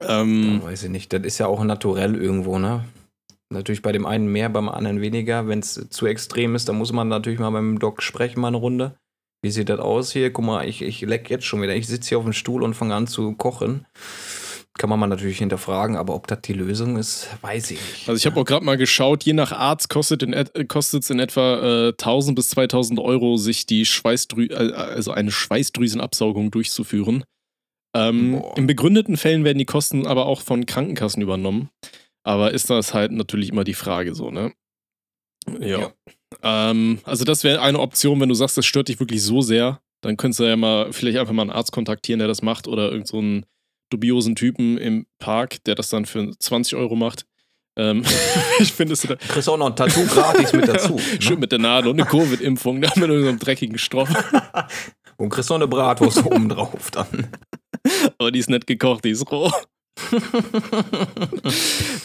[0.00, 1.12] Ähm, ja, weiß ich nicht.
[1.12, 2.84] Das ist ja auch naturell irgendwo, ne?
[3.50, 5.46] Natürlich bei dem einen mehr, beim anderen weniger.
[5.46, 8.56] Wenn es zu extrem ist, dann muss man natürlich mal beim Doc sprechen, mal eine
[8.56, 8.96] Runde.
[9.42, 10.32] Wie sieht das aus hier?
[10.32, 11.74] Guck mal, ich, ich leck jetzt schon wieder.
[11.74, 13.86] Ich sitze hier auf dem Stuhl und fange an zu kochen.
[14.78, 18.08] Kann man mal natürlich hinterfragen, aber ob das die Lösung ist, weiß ich nicht.
[18.08, 21.92] Also ich habe auch gerade mal geschaut, je nach Arzt kostet es in etwa äh,
[21.92, 27.24] 1000 bis 2000 Euro, sich die Schweißdrü äh, also eine Schweißdrüsenabsaugung durchzuführen.
[27.94, 31.68] Ähm, in begründeten Fällen werden die Kosten aber auch von Krankenkassen übernommen.
[32.24, 34.52] Aber ist das halt natürlich immer die Frage so, ne?
[35.60, 35.80] Ja.
[35.80, 35.92] ja.
[36.42, 39.80] Ähm, also das wäre eine Option, wenn du sagst, das stört dich wirklich so sehr,
[40.02, 42.90] dann könntest du ja mal vielleicht einfach mal einen Arzt kontaktieren, der das macht oder
[42.90, 43.20] irgend so
[43.92, 47.26] dubiosen Typen im Park, der das dann für 20 Euro macht.
[47.76, 48.02] Ähm,
[48.58, 49.02] ich finde es.
[49.02, 50.96] Du kriegst auch noch ein Tattoo gratis mit dazu.
[51.12, 51.22] Ne?
[51.22, 54.08] Schön mit der Nadel und eine Covid-Impfung, dann mit so einem dreckigen Stoff.
[55.16, 57.28] und kriegst noch eine Bratwurst oben drauf dann.
[58.18, 59.50] Aber die ist nicht gekocht, die ist roh.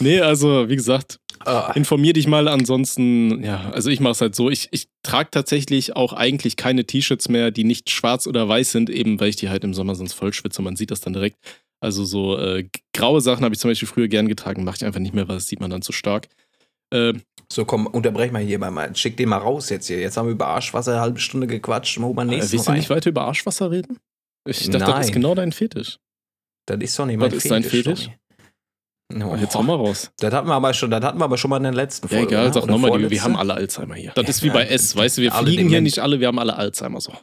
[0.00, 1.72] nee, also wie gesagt, ah.
[1.74, 2.48] informier dich mal.
[2.48, 4.50] Ansonsten, ja, also ich mache es halt so.
[4.50, 8.90] Ich, ich trage tatsächlich auch eigentlich keine T-Shirts mehr, die nicht schwarz oder weiß sind,
[8.90, 10.62] eben weil ich die halt im Sommer sonst voll schwitze.
[10.62, 11.36] Man sieht das dann direkt.
[11.80, 15.00] Also so äh, graue Sachen habe ich zum Beispiel früher gern getragen, mache ich einfach
[15.00, 16.28] nicht mehr, weil das sieht man dann zu stark.
[16.90, 17.14] Äh,
[17.50, 18.94] so, komm, unterbrech mal hier mal.
[18.94, 20.00] Schick den mal raus jetzt hier.
[20.00, 21.98] Jetzt haben wir über Arschwasser eine halbe Stunde gequatscht.
[21.98, 23.98] Machen wir nächsten äh, Willst du nicht weiter über Arschwasser reden?
[24.46, 24.96] Ich dachte, Nein.
[24.96, 25.98] das ist genau dein Fetisch.
[26.66, 28.10] Das ist doch nicht mein Was ist dein Fetisch?
[29.14, 30.10] Oh, jetzt hau mal raus.
[30.18, 32.34] Das hatten wir aber schon, das hatten wir aber schon mal in der letzten Folge.
[32.34, 34.12] Ja, egal, sag nochmal, wir haben alle Alzheimer hier.
[34.14, 36.38] Das ja, ist wie bei S, weißt du, wir fliegen hier nicht alle, wir haben
[36.38, 37.14] alle Alzheimer so.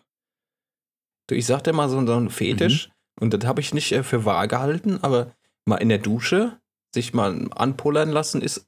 [1.28, 2.94] Du, ich sagte mal so, so ein Fetisch, mhm.
[3.19, 5.32] Und das habe ich nicht äh, für wahr gehalten, aber
[5.65, 6.60] mal in der Dusche
[6.93, 8.67] sich mal anpullern lassen ist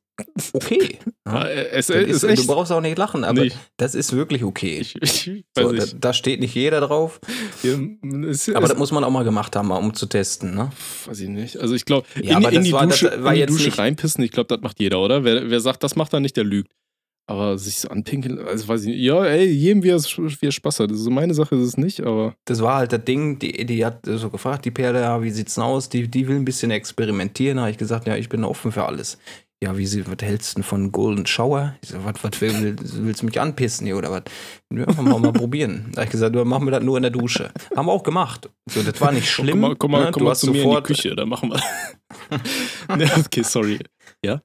[0.54, 1.00] okay.
[1.28, 3.58] Ja, äh, es, ist, ist du brauchst auch nicht lachen, aber nicht.
[3.78, 4.80] das ist wirklich okay.
[4.80, 7.20] Ich, ich, so, da, da, steht nicht jeder drauf.
[7.64, 7.78] Ja,
[8.28, 10.72] es, aber das muss man auch mal gemacht haben, um zu testen, ne?
[11.06, 11.58] Weiß ich nicht.
[11.58, 14.48] Also ich glaube, ja, in, in, die war, Dusche, in die Dusche reinpissen, ich glaube,
[14.48, 15.24] das macht jeder, oder?
[15.24, 16.72] Wer, wer sagt, das macht er nicht, der lügt.
[17.30, 19.00] Aber sich so anpinkeln, also weiß ich nicht.
[19.00, 20.92] Ja, ey, jedem wie er, Spaß hat.
[20.92, 22.36] Also meine Sache ist es nicht, aber.
[22.46, 25.56] Das war halt das Ding, die, die hat so gefragt, die Perle, ja, wie sieht's
[25.56, 25.90] denn aus?
[25.90, 27.58] Die, die will ein bisschen experimentieren.
[27.58, 29.18] Da habe ich gesagt, ja, ich bin offen für alles.
[29.62, 31.76] Ja, wie sie, was hältst du denn von Golden Shower?
[31.82, 34.24] Ich so, was, was will, willst du mich anpissen hier oder was?
[34.72, 35.88] Ja, mal, mal probieren.
[35.92, 37.52] Da habe ich gesagt, machen wir das nur in der Dusche.
[37.76, 38.52] Haben wir auch gemacht.
[38.70, 39.60] So, das war nicht schlimm.
[39.60, 40.12] Komm mal, komm mal, ne?
[40.12, 43.20] komm mal zu mir in die Küche, da machen wir.
[43.26, 43.80] okay, sorry.
[44.24, 44.42] Ja?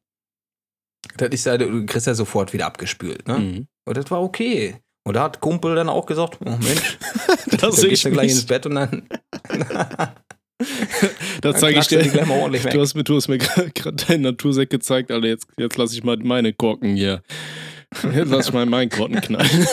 [1.16, 3.38] Das ist ja, du kriegst ja sofort wieder abgespült, ne?
[3.38, 3.66] Mhm.
[3.84, 4.76] Und das war okay.
[5.04, 6.98] Und da hat Kumpel dann auch gesagt, oh Mensch,
[7.46, 9.08] das dann gehst du gleich ins Bett und dann.
[11.40, 12.02] das zeige ich dir.
[12.02, 12.72] Gleich mal ordentlich weg.
[12.72, 15.26] Du hast mir, du hast mir gerade deinen Natursäck gezeigt, Alter.
[15.26, 17.22] Jetzt, jetzt lasse ich mal meine Korken hier.
[18.14, 19.66] Jetzt lass ich mal meinen Korken knallen.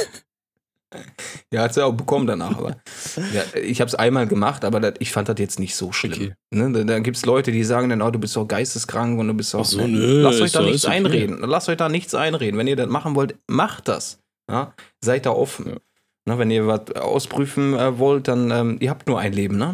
[1.51, 2.57] Ja, hat sie auch bekommen danach.
[2.57, 2.77] Aber
[3.33, 6.13] ja, ich habe es einmal gemacht, aber das, ich fand das jetzt nicht so schlimm.
[6.13, 6.33] Okay.
[6.51, 9.27] Ne, da, da gibt es Leute, die sagen dann, oh, du bist doch geisteskrank und
[9.27, 9.65] du bist doch.
[9.65, 10.95] so, nö, lasst euch da nichts okay.
[10.95, 11.39] einreden.
[11.39, 12.57] Lasst euch da nichts einreden.
[12.57, 14.19] Wenn ihr das machen wollt, macht das.
[14.49, 14.73] Ja?
[15.03, 15.69] Seid da offen.
[15.69, 15.77] Ja.
[16.25, 19.57] Na, ne, wenn ihr was ausprüfen äh, wollt, dann ähm, ihr habt nur ein Leben,
[19.57, 19.73] ne?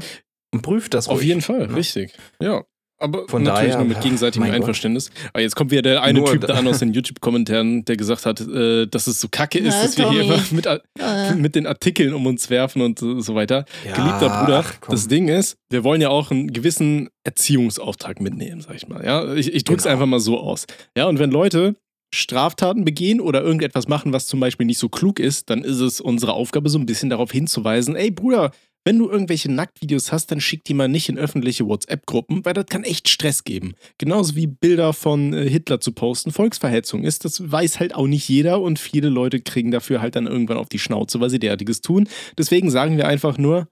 [0.54, 1.76] Und prüft das Auf ruhig, jeden Fall, ne?
[1.76, 2.14] richtig.
[2.40, 2.64] Ja.
[3.06, 5.12] Aber Von natürlich daher, nur mit gegenseitigem Einverständnis.
[5.12, 5.30] Gott.
[5.34, 8.26] Aber jetzt kommt wieder der eine nur Typ da an aus den YouTube-Kommentaren, der gesagt
[8.26, 10.16] hat, äh, dass es so kacke ist, Na, dass Tommy.
[10.16, 11.36] wir hier immer mit, äh.
[11.36, 13.66] mit, den Artikeln um uns werfen und so weiter.
[13.86, 18.62] Ja, Geliebter Bruder, ach, das Ding ist, wir wollen ja auch einen gewissen Erziehungsauftrag mitnehmen,
[18.62, 19.06] sag ich mal.
[19.06, 19.94] Ja, ich, ich drück's genau.
[19.94, 20.66] einfach mal so aus.
[20.98, 21.76] Ja, und wenn Leute
[22.12, 26.02] Straftaten begehen oder irgendetwas machen, was zum Beispiel nicht so klug ist, dann ist es
[26.02, 28.52] unsere Aufgabe, so ein bisschen darauf hinzuweisen, ey Bruder,
[28.86, 32.68] wenn du irgendwelche Nacktvideos hast, dann schick die mal nicht in öffentliche WhatsApp-Gruppen, weil das
[32.68, 33.74] kann echt Stress geben.
[33.98, 38.30] Genauso wie Bilder von äh, Hitler zu posten Volksverhetzung ist, das weiß halt auch nicht
[38.30, 41.82] jeder und viele Leute kriegen dafür halt dann irgendwann auf die Schnauze, weil sie derartiges
[41.82, 42.08] tun.
[42.38, 43.68] Deswegen sagen wir einfach nur,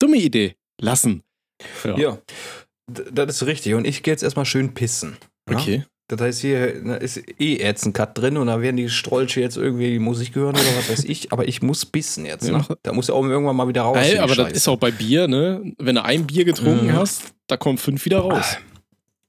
[0.00, 1.22] dumme Idee, lassen.
[1.84, 2.18] Ja, ja
[2.86, 3.74] das ist richtig.
[3.74, 5.16] Und ich gehe jetzt erstmal schön pissen.
[5.78, 5.84] Ja?
[6.08, 9.40] Das heißt, hier da ist eh jetzt ein Cut drin und da werden die Strolche
[9.40, 11.32] jetzt irgendwie Musik hören oder was weiß ich.
[11.32, 12.50] Aber ich muss bissen jetzt.
[12.50, 12.62] Ne?
[12.82, 13.96] Da muss ja auch irgendwann mal wieder raus.
[13.98, 14.48] Ey, aber Scheiße.
[14.48, 15.72] das ist auch bei Bier, ne?
[15.78, 16.92] Wenn du ein Bier getrunken mhm.
[16.92, 18.58] hast, da kommen fünf wieder raus.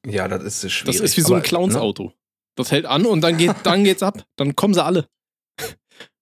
[0.06, 0.98] Ja, das ist schwierig.
[0.98, 2.04] Das ist wie so ein Clownsauto.
[2.04, 2.14] Ne?
[2.56, 4.24] Das hält an und dann, geht, dann geht's ab.
[4.36, 5.08] Dann kommen sie alle.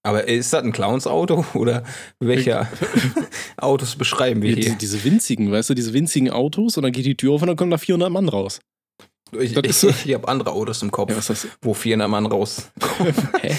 [0.04, 1.84] Aber ist das ein Clownsauto oder
[2.20, 2.68] welche
[3.58, 4.63] Autos beschreiben wir ja, hier?
[4.66, 7.48] Diese, diese, winzigen, weißt du, diese winzigen Autos und dann geht die Tür auf und
[7.48, 8.60] dann kommen da 400 Mann raus.
[9.39, 12.72] Ich, ich, ich habe andere Autos im Kopf, ja, wo 400 Mann raus.
[13.41, 13.56] Hä?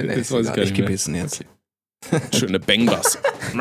[0.00, 0.70] Nee, das weiß ich gar nicht.
[0.70, 1.44] Ich gebissen jetzt.
[2.34, 3.18] Schöne Bangbass.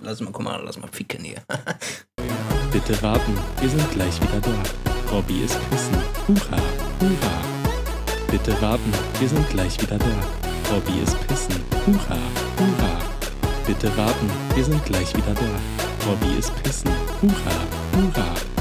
[0.00, 1.42] lass mal, guck mal, lass mal ficken hier.
[2.72, 5.10] Bitte warten, wir sind gleich wieder da.
[5.12, 5.94] Robby ist pissen.
[6.26, 6.62] Hurra,
[7.00, 7.44] hurra.
[8.30, 10.72] Bitte warten, wir sind gleich wieder da.
[10.72, 11.54] Robby ist pissen.
[11.86, 12.18] Hurra,
[12.58, 13.00] hurra.
[13.66, 16.08] Bitte warten, wir sind gleich wieder da.
[16.08, 16.90] Robby ist pissen.
[17.22, 17.56] Hurra,
[17.92, 18.53] hurra.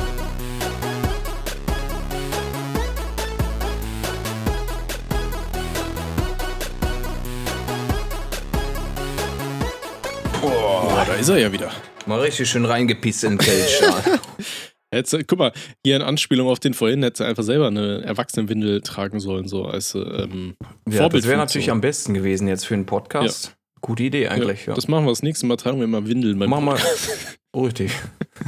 [11.06, 11.72] Da ist er ja wieder.
[12.06, 13.82] Mal richtig schön reingepisst in den Kelch.
[14.94, 15.52] Hättest, guck mal,
[15.84, 19.96] hier in Anspielung auf den vorhin, hätte einfach selber eine Erwachsenenwindel tragen sollen, so als
[19.96, 20.56] ähm,
[20.88, 21.24] ja, Vorbild.
[21.24, 23.48] Das wäre natürlich am besten gewesen jetzt für einen Podcast.
[23.48, 23.52] Ja.
[23.82, 24.76] Gute Idee eigentlich, ja.
[24.76, 26.78] Das machen wir das nächste Mal, tragen wir mal Windeln beim Machen wir.
[27.56, 27.92] Richtig.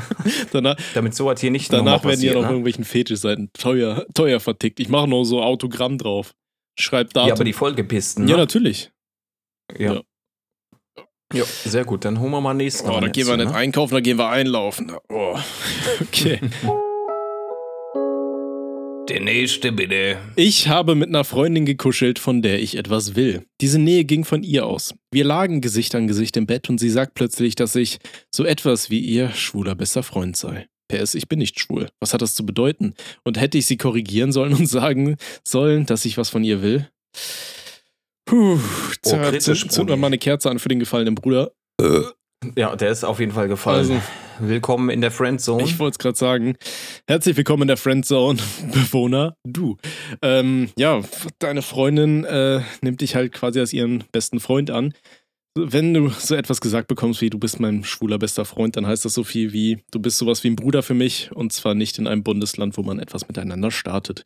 [0.52, 2.50] danach, Damit sowas hier nicht Danach werden ja noch ne?
[2.50, 4.80] irgendwelchen Fetischseiten teuer, teuer vertickt.
[4.80, 6.34] Ich mache nur so Autogramm drauf.
[6.78, 7.28] Schreib da.
[7.28, 8.26] Ja, aber die vollgepissten.
[8.26, 8.32] Ne?
[8.32, 8.92] Ja, natürlich.
[9.78, 9.96] Ja.
[9.96, 10.02] Ja,
[11.34, 12.06] sehr gut.
[12.06, 12.90] Dann holen wir mal nächsten.
[12.90, 13.56] Oh, dann gehen wir nicht ne?
[13.56, 14.92] einkaufen, dann gehen wir einlaufen.
[15.10, 15.38] Oh.
[16.02, 16.40] Okay.
[19.10, 20.18] Der nächste bitte.
[20.36, 23.46] Ich habe mit einer Freundin gekuschelt, von der ich etwas will.
[23.62, 24.96] Diese Nähe ging von ihr aus.
[25.12, 28.00] Wir lagen Gesicht an Gesicht im Bett und sie sagt plötzlich, dass ich
[28.34, 30.68] so etwas wie ihr schwuler bester Freund sei.
[30.88, 31.90] PS, ich bin nicht schwul.
[32.00, 32.96] Was hat das zu bedeuten?
[33.24, 36.90] Und hätte ich sie korrigieren sollen und sagen sollen, dass ich was von ihr will?
[38.26, 41.52] Puh, oh, zünd wir mal eine Kerze an für den gefallenen Bruder.
[41.80, 42.02] Äh.
[42.56, 43.78] Ja, der ist auf jeden Fall gefallen.
[43.78, 44.02] Also,
[44.40, 45.64] willkommen in der Friendzone.
[45.64, 46.58] Ich wollte es gerade sagen.
[47.08, 48.40] Herzlich willkommen in der Friendzone,
[48.72, 49.78] Bewohner, du.
[50.24, 51.02] Ähm, ja,
[51.38, 54.94] deine Freundin äh, nimmt dich halt quasi als ihren besten Freund an
[55.58, 59.06] wenn du so etwas gesagt bekommst wie du bist mein schwuler bester Freund, dann heißt
[59.06, 61.98] das so viel wie du bist sowas wie ein Bruder für mich und zwar nicht
[61.98, 64.24] in einem Bundesland, wo man etwas miteinander startet.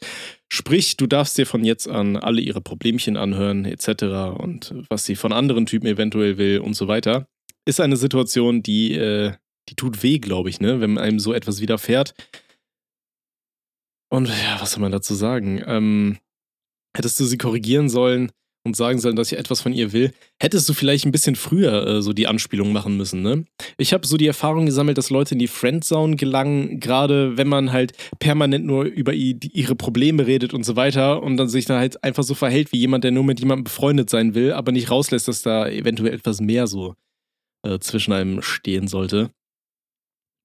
[0.51, 4.03] Sprich, du darfst dir von jetzt an alle ihre Problemchen anhören etc.
[4.39, 7.27] und was sie von anderen Typen eventuell will und so weiter.
[7.65, 9.33] Ist eine Situation, die, äh,
[9.69, 12.15] die tut weh, glaube ich, ne, wenn einem so etwas widerfährt.
[14.11, 15.61] Und ja, was soll man dazu sagen?
[15.67, 16.17] Ähm,
[16.97, 18.31] hättest du sie korrigieren sollen?
[18.69, 21.85] Und sagen sollen, dass ich etwas von ihr will, hättest du vielleicht ein bisschen früher
[21.85, 23.45] äh, so die Anspielung machen müssen, ne?
[23.77, 27.71] Ich habe so die Erfahrung gesammelt, dass Leute in die Friendzone gelangen, gerade wenn man
[27.71, 32.03] halt permanent nur über ihre Probleme redet und so weiter und dann sich dann halt
[32.03, 35.27] einfach so verhält wie jemand, der nur mit jemandem befreundet sein will, aber nicht rauslässt,
[35.27, 36.95] dass da eventuell etwas mehr so
[37.63, 39.31] äh, zwischen einem stehen sollte.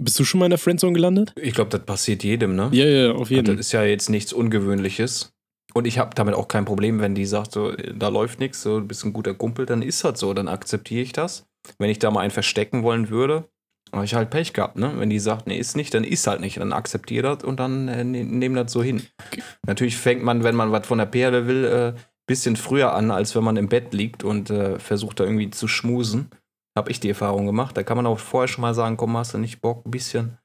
[0.03, 1.33] Bist du schon mal in der Friendzone gelandet?
[1.41, 2.69] Ich glaube, das passiert jedem, ne?
[2.73, 3.57] Ja, ja, auf jeden Fall.
[3.57, 5.34] Das ist ja jetzt nichts Ungewöhnliches.
[5.77, 8.79] Und ich habe damit auch kein Problem, wenn die sagt, so, da läuft nichts, so,
[8.81, 11.47] du bist ein guter Kumpel, dann ist das so, dann akzeptiere ich das.
[11.79, 13.49] Wenn ich da mal einen verstecken wollen würde,
[13.93, 14.93] habe ich halt Pech gehabt, ne?
[14.97, 16.59] Wenn die sagt, nee, ist nicht, dann ist halt nicht.
[16.59, 19.03] Dann akzeptiere das und dann äh, ne, nehmen das so hin.
[19.27, 19.43] Okay.
[19.67, 21.95] Natürlich fängt man, wenn man was von der Perle will, äh,
[22.27, 25.69] bisschen früher an, als wenn man im Bett liegt und äh, versucht da irgendwie zu
[25.69, 26.31] schmusen.
[26.77, 27.77] Habe ich die Erfahrung gemacht.
[27.77, 30.39] Da kann man auch vorher schon mal sagen, komm, hast du nicht Bock, ein bisschen.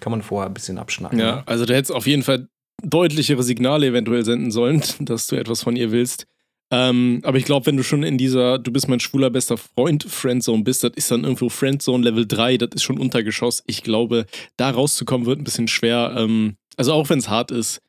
[0.00, 1.18] Kann man vorher ein bisschen abschnacken.
[1.18, 1.42] Ja, ne?
[1.46, 2.48] also du hättest auf jeden Fall
[2.84, 6.26] deutlichere Signale eventuell senden sollen, dass du etwas von ihr willst.
[6.70, 10.04] Ähm, aber ich glaube, wenn du schon in dieser, du bist mein schwuler bester Freund,
[10.04, 13.62] Friendzone bist, das ist dann irgendwo Friendzone Level 3, das ist schon Untergeschoss.
[13.66, 16.14] Ich glaube, da rauszukommen wird ein bisschen schwer.
[16.16, 17.80] Ähm, also auch wenn es hart ist,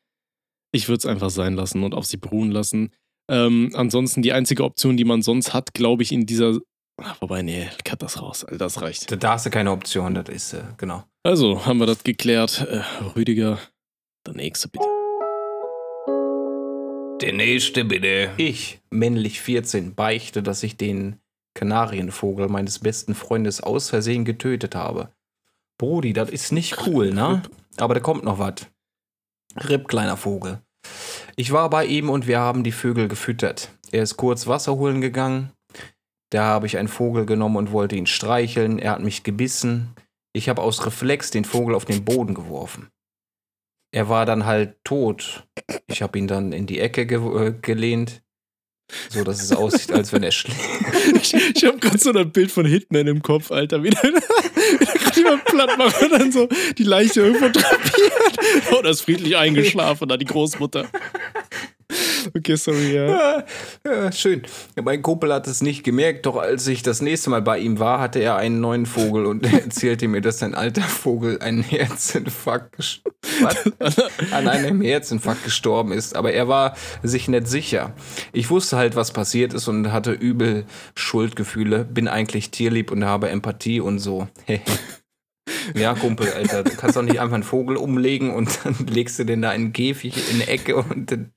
[0.72, 2.90] ich würde es einfach sein lassen und auf sie beruhen lassen.
[3.28, 6.58] Ähm, ansonsten die einzige Option, die man sonst hat, glaube ich, in dieser.
[7.02, 9.22] Ach, wobei, nee, cut das raus, also das reicht.
[9.22, 11.04] Da hast du keine Option, das ist, äh, genau.
[11.24, 12.66] Also, haben wir das geklärt.
[12.70, 12.82] Äh,
[13.16, 13.58] Rüdiger,
[14.26, 14.84] der nächste bitte.
[17.20, 18.30] Der nächste bitte.
[18.36, 21.20] Ich, männlich 14, beichte, dass ich den
[21.54, 25.10] Kanarienvogel meines besten Freundes aus Versehen getötet habe.
[25.78, 27.42] Brudi, das ist nicht cool, ne?
[27.76, 28.66] Aber da kommt noch was.
[29.68, 30.60] Ripp, kleiner Vogel.
[31.36, 33.70] Ich war bei ihm und wir haben die Vögel gefüttert.
[33.92, 35.52] Er ist kurz Wasser holen gegangen.
[36.30, 38.78] Da habe ich einen Vogel genommen und wollte ihn streicheln.
[38.78, 39.94] Er hat mich gebissen.
[40.32, 42.88] Ich habe aus Reflex den Vogel auf den Boden geworfen.
[43.96, 45.46] Er war dann halt tot.
[45.86, 48.20] Ich habe ihn dann in die Ecke ge äh, gelehnt.
[49.08, 50.60] So, dass es aussieht, als wenn er schläft.
[51.14, 53.82] Ich, ich habe gerade so ein Bild von Hitman im Kopf, Alter.
[53.82, 58.36] Wie der, wie der gerade jemand platt macht und dann so die Leiche irgendwo drapiert.
[58.70, 60.90] Oh, das ist friedlich eingeschlafen, da die Großmutter.
[62.34, 63.44] Okay, sorry, ja.
[63.84, 64.42] Ja, schön.
[64.82, 68.00] Mein Kumpel hat es nicht gemerkt, doch als ich das nächste Mal bei ihm war,
[68.00, 73.02] hatte er einen neuen Vogel und er erzählte mir, dass sein alter Vogel einen Herzinfarkt
[74.32, 76.16] an einem Herzinfarkt gestorben ist.
[76.16, 77.94] Aber er war sich nicht sicher.
[78.32, 81.84] Ich wusste halt, was passiert ist und hatte übel Schuldgefühle.
[81.84, 84.28] Bin eigentlich tierlieb und habe Empathie und so.
[85.74, 89.24] Ja, Kumpel, Alter, du kannst doch nicht einfach einen Vogel umlegen und dann legst du
[89.24, 91.32] den da in einen Käfig in eine Ecke und dann.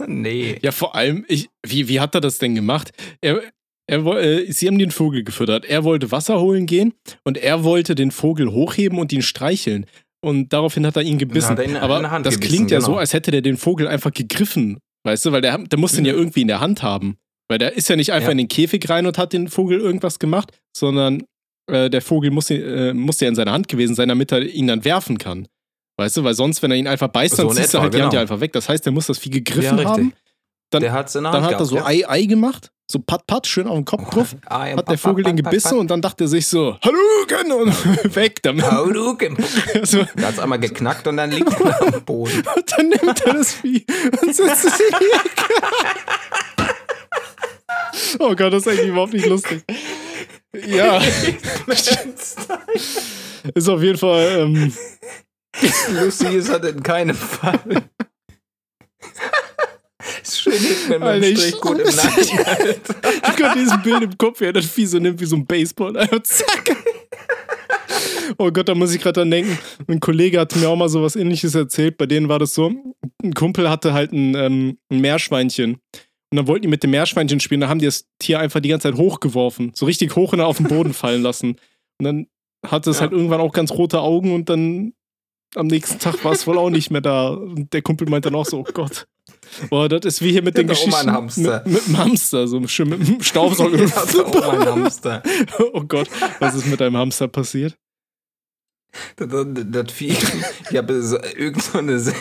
[0.06, 0.58] Nee.
[0.62, 2.92] Ja, vor allem, ich, wie, wie hat er das denn gemacht?
[3.20, 3.40] Er,
[3.86, 5.64] er, äh, sie haben den Vogel gefüttert.
[5.64, 9.86] Er wollte Wasser holen gehen und er wollte den Vogel hochheben und ihn streicheln.
[10.20, 11.56] Und daraufhin hat er ihn gebissen.
[11.56, 12.98] Er ihn Aber das gebissen, klingt ja so, genau.
[12.98, 14.78] als hätte der den Vogel einfach gegriffen.
[15.04, 17.16] Weißt du, weil der, der muss den ja irgendwie in der Hand haben.
[17.48, 18.32] Weil der ist ja nicht einfach Ja.
[18.32, 21.22] in den Käfig rein und hat den Vogel irgendwas gemacht, sondern
[21.70, 24.66] äh, der Vogel muss, äh, muss ja in seiner Hand gewesen sein, damit er ihn
[24.66, 25.46] dann werfen kann.
[25.98, 27.92] Weißt du, weil sonst, wenn er ihn einfach beißt, So dann in ziehst du halt
[27.92, 28.14] die Hand genau.
[28.14, 28.52] ja einfach weg.
[28.52, 29.86] Das heißt, er muss das Vieh Ja, gegriffen richtig.
[29.86, 30.12] haben.
[30.70, 31.84] Dann- der hat's in der Dann Hand hat er so ja.
[31.86, 34.36] Ei, Ei gemacht, so Pat, Pat, schön auf den Kopf drauf.
[34.46, 36.76] Ei, Hat der pat, Vogel pat, den pat, gebissen und dann dachte er sich so,
[36.82, 38.64] Halluken und weg damit.
[38.64, 38.72] pat.
[38.74, 39.36] Hadouken.
[39.82, 42.42] So, Da hat's einmal geknackt und dann liegt er am Boden.
[42.56, 43.84] und dann nimmt er das Vieh
[44.22, 45.54] und setzt es Ecke.
[48.20, 49.64] Oh Gott, das ist eigentlich überhaupt nicht lustig.
[50.66, 51.00] Ja,
[53.54, 54.38] ist auf jeden Fall.
[54.40, 54.72] Ähm,
[56.00, 57.60] Lustig ist das in keinem Fall.
[60.22, 62.74] Ist schön Hitman mit ich- Strichcode im Nacken, Alter.
[63.28, 65.46] ich gerade dieses Bild im Kopf, wie er das Vieh so nimmt wie so ein
[65.46, 65.96] Baseball.
[65.96, 66.76] Einfach zack.
[68.38, 69.58] Oh Gott, da muss ich gerade dran denken.
[69.88, 71.98] Ein Kollege hatte mir auch mal so was ähnliches erzählt.
[71.98, 72.72] Bei denen war das so:
[73.22, 75.74] Ein Kumpel hatte halt ein, ähm, ein Meerschweinchen.
[76.30, 77.62] Und dann wollten die mit dem Meerschweinchen spielen.
[77.62, 79.72] Da haben die das Tier einfach die ganze Zeit hochgeworfen.
[79.74, 81.56] So richtig hoch und auf den Boden fallen lassen.
[81.98, 82.26] Und dann
[82.66, 83.02] hatte es Ja.
[83.02, 84.92] halt irgendwann auch ganz rote Augen und dann
[85.54, 87.28] am nächsten Tag war es wohl auch nicht mehr da.
[87.28, 89.06] Und der Kumpel meinte dann auch so: Oh Gott.
[89.70, 90.94] Boah, das ist wie hier mit den Geschichten.
[90.94, 91.62] einen Hamster.
[91.64, 93.78] Mit, mit dem Hamster, so schön mit dem Staubsauger.
[93.96, 95.22] Auch mal einen Hamster.
[95.72, 96.08] oh Gott,
[96.38, 97.76] was ist mit deinem Hamster passiert?
[99.16, 100.16] Das, das, das Vieh.
[100.70, 102.14] Ich habe so, irgend so eine, Se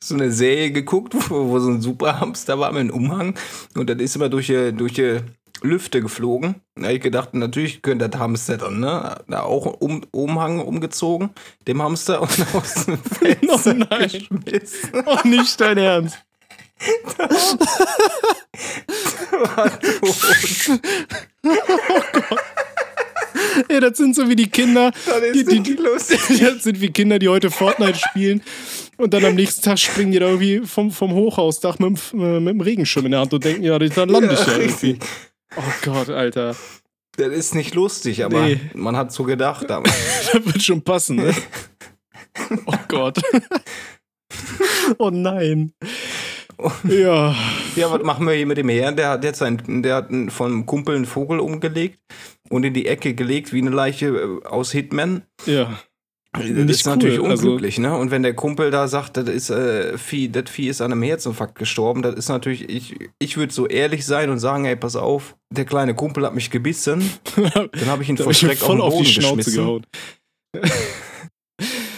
[0.00, 3.38] so eine Serie geguckt, wo, wo so ein Superhamster war mit einem Umhang.
[3.76, 5.20] Und dann ist immer durch die, durch die
[5.62, 6.56] Lüfte geflogen.
[6.76, 9.16] Da habe ich gedacht, natürlich könnte das Hamster dann, ne?
[9.28, 11.30] Da auch um, Umhang umgezogen,
[11.68, 14.08] dem Hamster und aus dem Fenster Oh nein.
[14.10, 15.04] geschmissen.
[15.06, 16.18] Oh, nicht dein Ernst.
[19.32, 20.80] War tot.
[23.68, 24.90] Ey, das sind so wie die Kinder.
[25.34, 26.18] Die, die, die, lustig.
[26.40, 28.42] das sind wie Kinder, die heute Fortnite spielen
[28.96, 32.40] und dann am nächsten Tag springen die da irgendwie vom, vom Hochhausdach mit, dem- äh,
[32.40, 34.98] mit dem Regenschirm in der Hand und denken, ja, dann lande ich ja, irgendwie.
[35.56, 36.54] Oh Gott, Alter.
[37.16, 38.60] Das ist nicht lustig, aber Nee.
[38.74, 39.94] man hat so gedacht damals.
[40.32, 41.34] Das wird schon passen, ne?
[42.66, 43.18] Oh Gott.
[44.98, 45.72] Oh nein.
[46.84, 47.34] Ja.
[47.76, 48.96] Ja, was machen wir hier mit dem Herrn?
[48.96, 52.00] Der hat jetzt ein, der hat einen- von einem Kumpel einen Vogel umgelegt
[52.48, 55.22] und in die Ecke gelegt wie eine Leiche äh, aus Hitman.
[55.46, 55.78] Ja.
[56.32, 57.96] Das Nicht ist natürlich cool, also- unglücklich, ne?
[57.96, 61.02] Und wenn der Kumpel da sagt, das ist äh, Vieh, das Vieh ist an einem
[61.02, 64.94] Herzinfarkt gestorben, das ist natürlich, ich, ich würde so ehrlich sein und sagen, ey, pass
[64.94, 67.02] auf, der kleine Kumpel hat mich gebissen,
[67.34, 69.56] dann habe ich ihn Schreck auf voll den auf Boden die Schnauze geschmissen.
[69.56, 69.86] gehauen.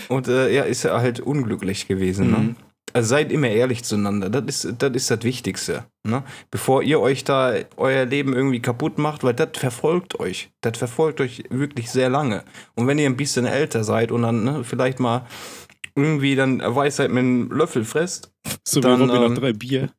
[0.08, 2.26] Und äh, ja, ist er halt unglücklich gewesen.
[2.28, 2.32] Mhm.
[2.32, 2.54] Ne?
[2.92, 4.28] Also seid immer ehrlich zueinander.
[4.28, 5.84] Das ist, das ist das Wichtigste.
[6.04, 6.22] Ne?
[6.50, 10.50] Bevor ihr euch da euer Leben irgendwie kaputt macht, weil das verfolgt euch.
[10.60, 12.44] Das verfolgt euch wirklich sehr lange.
[12.74, 15.26] Und wenn ihr ein bisschen älter seid und dann ne, vielleicht mal
[15.94, 18.32] irgendwie dann Weisheit mit einem Löffel fresst,
[18.64, 19.90] So wie Dann, Robby nach ähm, drei Bier.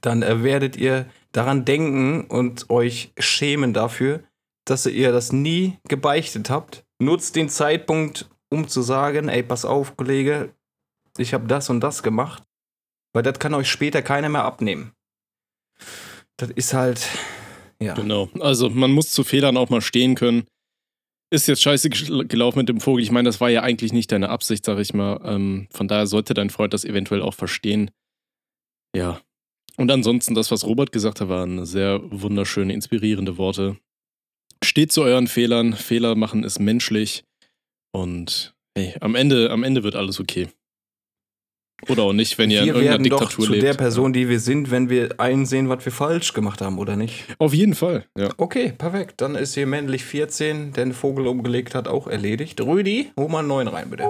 [0.00, 4.20] dann äh, werdet ihr daran denken und euch schämen dafür,
[4.64, 6.84] dass ihr das nie gebeichtet habt.
[7.00, 10.50] Nutzt den Zeitpunkt, um zu sagen, ey, pass auf, Kollege,
[11.18, 12.42] ich habe das und das gemacht.
[13.14, 14.92] Weil das kann euch später keiner mehr abnehmen.
[16.36, 17.08] Das ist halt,
[17.80, 17.94] ja.
[17.94, 18.28] Genau.
[18.40, 20.44] Also man muss zu Fehlern auch mal stehen können.
[21.30, 23.02] Ist jetzt scheiße gel- gelaufen mit dem Vogel.
[23.02, 25.20] Ich meine, das war ja eigentlich nicht deine Absicht, sag ich mal.
[25.24, 27.90] Ähm, von daher sollte dein Freund das eventuell auch verstehen.
[28.94, 29.20] Ja.
[29.76, 33.78] Und ansonsten, das, was Robert gesagt hat, waren sehr wunderschöne, inspirierende Worte.
[34.62, 35.72] Steht zu euren Fehlern.
[35.72, 37.24] Fehler machen ist menschlich.
[37.92, 40.48] Und hey, am Ende, am Ende wird alles okay.
[41.88, 43.62] Oder auch nicht, wenn ihr wir in irgendeiner werden Diktatur doch zu lebt.
[43.62, 47.24] der Person, die wir sind, wenn wir einsehen, was wir falsch gemacht haben, oder nicht?
[47.38, 48.30] Auf jeden Fall, ja.
[48.36, 49.20] Okay, perfekt.
[49.20, 52.60] Dann ist hier männlich 14, der den Vogel umgelegt hat, auch erledigt.
[52.60, 54.08] Rüdi, hol mal einen neuen rein, bitte.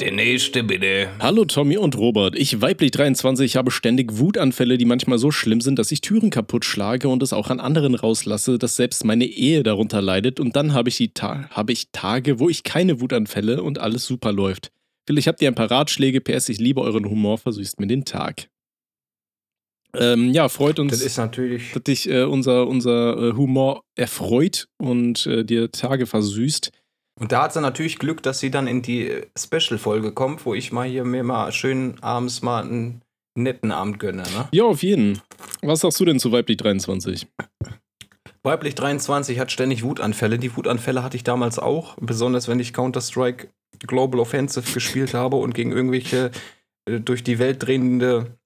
[0.00, 1.08] Der nächste, bitte.
[1.20, 2.36] Hallo Tommy und Robert.
[2.36, 6.64] Ich, weiblich 23, habe ständig Wutanfälle, die manchmal so schlimm sind, dass ich Türen kaputt
[6.64, 10.40] schlage und es auch an anderen rauslasse, dass selbst meine Ehe darunter leidet.
[10.40, 14.04] Und dann habe ich, die Ta habe ich Tage, wo ich keine Wutanfälle und alles
[14.04, 14.73] super läuft.
[15.06, 16.20] Vielleicht habt ihr ein paar Ratschläge.
[16.20, 18.48] PS, ich liebe euren Humor, versüßt mir den Tag.
[19.96, 21.72] Ähm, ja, freut uns, Das ist natürlich.
[21.72, 26.72] dass dich äh, unser, unser äh, Humor erfreut und äh, dir Tage versüßt.
[27.20, 30.54] Und da hat sie natürlich Glück, dass sie dann in die äh, Special-Folge kommt, wo
[30.54, 33.02] ich mal hier mir mal schön abends mal einen
[33.36, 34.48] netten Abend gönne, ne?
[34.52, 35.20] Ja, auf jeden.
[35.62, 37.26] Was sagst du denn zu weiblich 23?
[38.46, 40.38] Weiblich 23 hat ständig Wutanfälle.
[40.38, 43.48] Die Wutanfälle hatte ich damals auch, besonders wenn ich Counter-Strike
[43.86, 46.30] Global Offensive gespielt habe und gegen irgendwelche
[46.86, 48.36] äh, durch die Welt drehende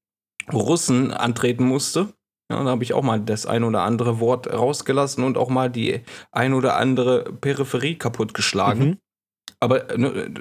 [0.52, 2.14] Russen antreten musste.
[2.50, 5.68] Ja, da habe ich auch mal das ein oder andere Wort rausgelassen und auch mal
[5.68, 8.86] die ein oder andere Peripherie kaputtgeschlagen.
[8.86, 8.98] Mhm.
[9.60, 10.32] Aber ne,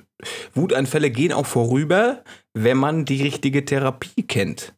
[0.53, 4.75] Wutanfälle gehen auch vorüber, wenn man die richtige Therapie kennt.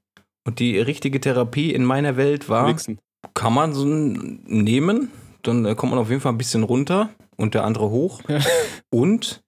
[0.47, 2.99] Und die richtige Therapie in meiner Welt war, Wichsen.
[3.33, 5.11] Kann man so nehmen,
[5.43, 8.21] dann äh, kommt man auf jeden Fall ein bisschen runter und der andere hoch.
[8.27, 8.39] Ja.
[8.91, 9.43] Und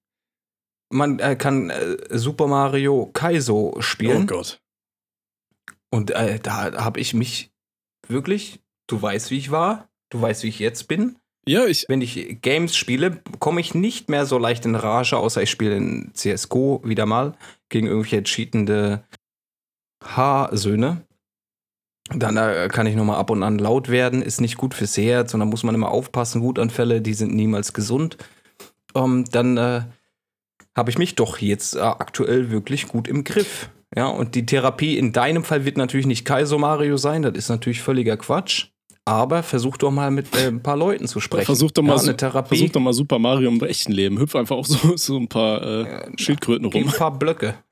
[0.93, 4.27] man äh, kann äh, Super Mario Kaizo Oh spielen.
[4.27, 4.61] Gott.
[5.89, 7.51] und äh, da habe ich mich
[8.07, 11.17] wirklich, du weißt, wie ich war, du weißt, wie ich jetzt bin.
[11.47, 11.85] Ja, ich.
[11.87, 15.75] Wenn ich Games spiele, komme ich nicht mehr so leicht in Rage, außer ich spiele
[15.75, 17.35] in CSGO wieder mal
[17.69, 19.03] gegen irgendwelche cheatende
[20.03, 21.05] H-Söhne.
[22.13, 25.33] Dann äh, kann ich nochmal ab und an laut werden, ist nicht gut fürs Herz
[25.33, 26.41] und da muss man immer aufpassen.
[26.41, 28.17] Wutanfälle, die sind niemals gesund.
[28.95, 29.81] Ähm, dann äh,
[30.75, 33.69] habe ich mich doch jetzt äh, aktuell wirklich gut im Griff.
[33.95, 37.49] Ja, und die Therapie in deinem Fall wird natürlich nicht Kaiso Mario sein, das ist
[37.49, 38.67] natürlich völliger Quatsch.
[39.05, 41.45] Aber versuch doch mal mit äh, ein paar Leuten zu sprechen.
[41.45, 42.55] Versuch doch mal, ja, eine Therapie.
[42.55, 44.19] versuch doch mal Super Mario im echten Leben.
[44.19, 46.83] Hüpf einfach auf so, so ein paar äh, Schildkröten rum.
[46.83, 47.55] ein paar Blöcke.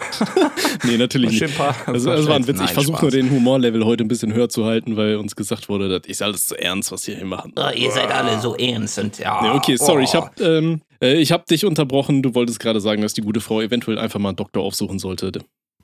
[0.83, 1.57] Nee, natürlich nicht.
[1.57, 2.47] paar, Also, das war ein.
[2.47, 2.57] Witz.
[2.57, 3.01] Ich Nein, versuche Spaß.
[3.01, 6.21] nur den Humorlevel heute ein bisschen höher zu halten, weil uns gesagt wurde, das ist
[6.21, 7.53] alles zu ernst, was wir hier machen.
[7.57, 9.41] Oh, ihr seid alle so ernst und ja.
[9.41, 10.05] Nee, okay, sorry, oh.
[10.05, 12.21] ich habe ähm, äh, ich hab dich unterbrochen.
[12.21, 15.31] Du wolltest gerade sagen, dass die gute Frau eventuell einfach mal einen Doktor aufsuchen sollte.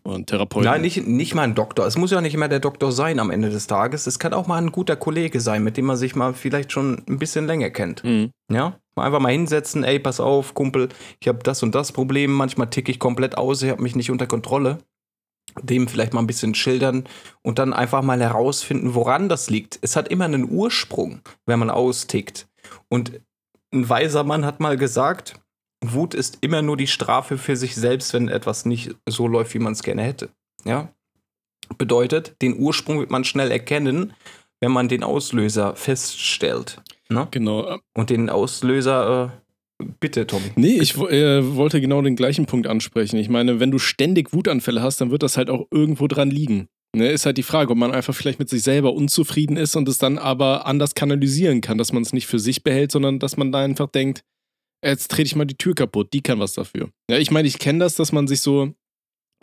[0.05, 0.69] Und Therapeuten.
[0.69, 1.87] Nein, nicht, nicht mal ein Doktor.
[1.87, 4.05] Es muss ja nicht immer der Doktor sein am Ende des Tages.
[4.05, 7.01] Es kann auch mal ein guter Kollege sein, mit dem man sich mal vielleicht schon
[7.09, 8.03] ein bisschen länger kennt.
[8.03, 8.29] Mhm.
[8.51, 8.77] Ja?
[8.95, 10.89] Mal Einfach mal hinsetzen, ey, pass auf, Kumpel,
[11.19, 14.11] ich habe das und das Problem, manchmal ticke ich komplett aus, ich habe mich nicht
[14.11, 14.77] unter Kontrolle.
[15.61, 17.05] Dem vielleicht mal ein bisschen schildern
[17.41, 19.79] und dann einfach mal herausfinden, woran das liegt.
[19.81, 22.47] Es hat immer einen Ursprung, wenn man austickt.
[22.89, 23.21] Und
[23.73, 25.39] ein weiser Mann hat mal gesagt,
[25.93, 29.59] Wut ist immer nur die Strafe für sich selbst, wenn etwas nicht so läuft, wie
[29.59, 30.29] man es gerne hätte.
[30.63, 30.89] Ja?
[31.77, 34.13] Bedeutet, den Ursprung wird man schnell erkennen,
[34.59, 36.81] wenn man den Auslöser feststellt.
[37.09, 37.27] Ne?
[37.31, 37.77] Genau.
[37.93, 39.33] Und den Auslöser,
[39.79, 40.51] äh, bitte, Tommy.
[40.55, 43.17] Nee, ich äh, wollte genau den gleichen Punkt ansprechen.
[43.17, 46.67] Ich meine, wenn du ständig Wutanfälle hast, dann wird das halt auch irgendwo dran liegen.
[46.95, 49.89] Ne, ist halt die Frage, ob man einfach vielleicht mit sich selber unzufrieden ist und
[49.89, 53.36] es dann aber anders kanalisieren kann, dass man es nicht für sich behält, sondern dass
[53.36, 54.23] man da einfach denkt,
[54.84, 56.89] jetzt trete ich mal die Tür kaputt, die kann was dafür.
[57.09, 58.73] Ja, ich meine, ich kenne das, dass man sich so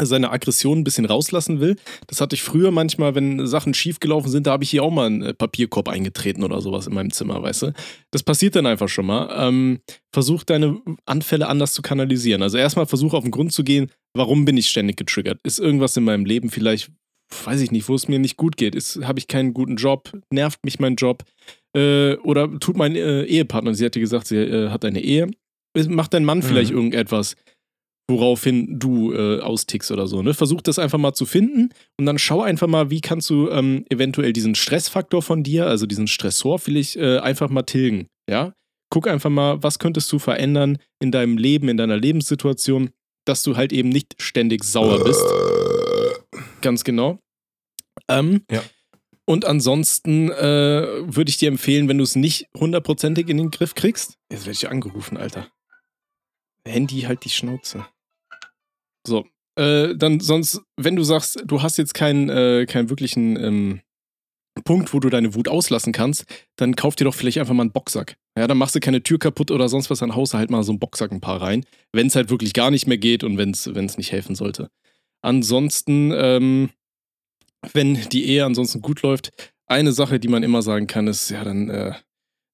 [0.01, 1.77] seine Aggression ein bisschen rauslassen will.
[2.07, 5.07] Das hatte ich früher manchmal, wenn Sachen schiefgelaufen sind, da habe ich hier auch mal
[5.07, 7.73] einen äh, Papierkorb eingetreten oder sowas in meinem Zimmer, weißt du?
[8.11, 9.29] Das passiert dann einfach schon mal.
[9.37, 9.81] Ähm,
[10.13, 12.43] versuch deine Anfälle anders zu kanalisieren.
[12.43, 15.41] Also erstmal versuch auf den Grund zu gehen, warum bin ich ständig getriggert?
[15.45, 16.91] Ist irgendwas in meinem Leben vielleicht,
[17.45, 18.75] weiß ich nicht, wo es mir nicht gut geht?
[19.03, 20.13] Habe ich keinen guten Job?
[20.33, 21.25] Nervt mich mein Job?
[21.77, 25.31] Äh, oder tut mein äh, Ehepartner, sie hatte gesagt, sie äh, hat eine Ehe,
[25.89, 26.43] macht dein Mann Mhm.
[26.43, 27.35] vielleicht irgendetwas,
[28.11, 30.21] woraufhin du äh, austickst oder so.
[30.23, 30.35] Ne?
[30.35, 33.85] Versuch das einfach mal zu finden und dann schau einfach mal, wie kannst du ähm,
[33.89, 38.07] eventuell diesen Stressfaktor von dir, also diesen Stressor vielleicht äh, einfach mal tilgen.
[38.29, 38.53] Ja?
[38.91, 42.91] Guck einfach mal, was könntest du verändern in deinem Leben, in deiner Lebenssituation,
[43.25, 45.25] dass du halt eben nicht ständig sauer bist.
[46.61, 47.19] Ganz genau.
[48.09, 48.63] Ähm, Ja.
[49.25, 53.75] Und ansonsten äh, würde ich dir empfehlen, wenn du es nicht hundertprozentig in den Griff
[53.75, 54.19] kriegst.
[54.31, 55.49] Jetzt werde ich angerufen, Alter.
[56.67, 57.87] Handy halt die Schnauze.
[59.07, 59.27] So.
[59.57, 63.81] Äh, dann sonst, wenn du sagst, du hast jetzt keinen, äh, keinen wirklichen ähm,
[64.65, 66.25] Punkt, wo du deine Wut auslassen kannst,
[66.57, 68.17] dann kauf dir doch vielleicht einfach mal einen Boxsack.
[68.37, 70.63] Ja, dann machst du keine Tür kaputt oder sonst was, dann haust du halt mal
[70.63, 73.39] so einen Boxsack ein paar rein, wenn es halt wirklich gar nicht mehr geht und
[73.39, 74.71] wenn es nicht helfen sollte.
[75.23, 76.71] Ansonsten, ähm,
[77.73, 79.31] wenn die Ehe ansonsten gut läuft,
[79.67, 81.95] eine Sache, die man immer sagen kann, ist, ja, dann, äh,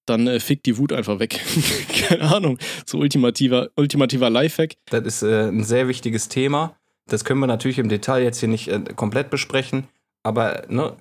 [0.07, 1.41] dann äh, fickt die Wut einfach weg.
[2.09, 2.59] Keine Ahnung.
[2.87, 4.75] So ultimativer, ultimativer Lifehack.
[4.87, 6.77] Das ist äh, ein sehr wichtiges Thema.
[7.07, 9.89] Das können wir natürlich im Detail jetzt hier nicht äh, komplett besprechen,
[10.23, 10.95] aber ne,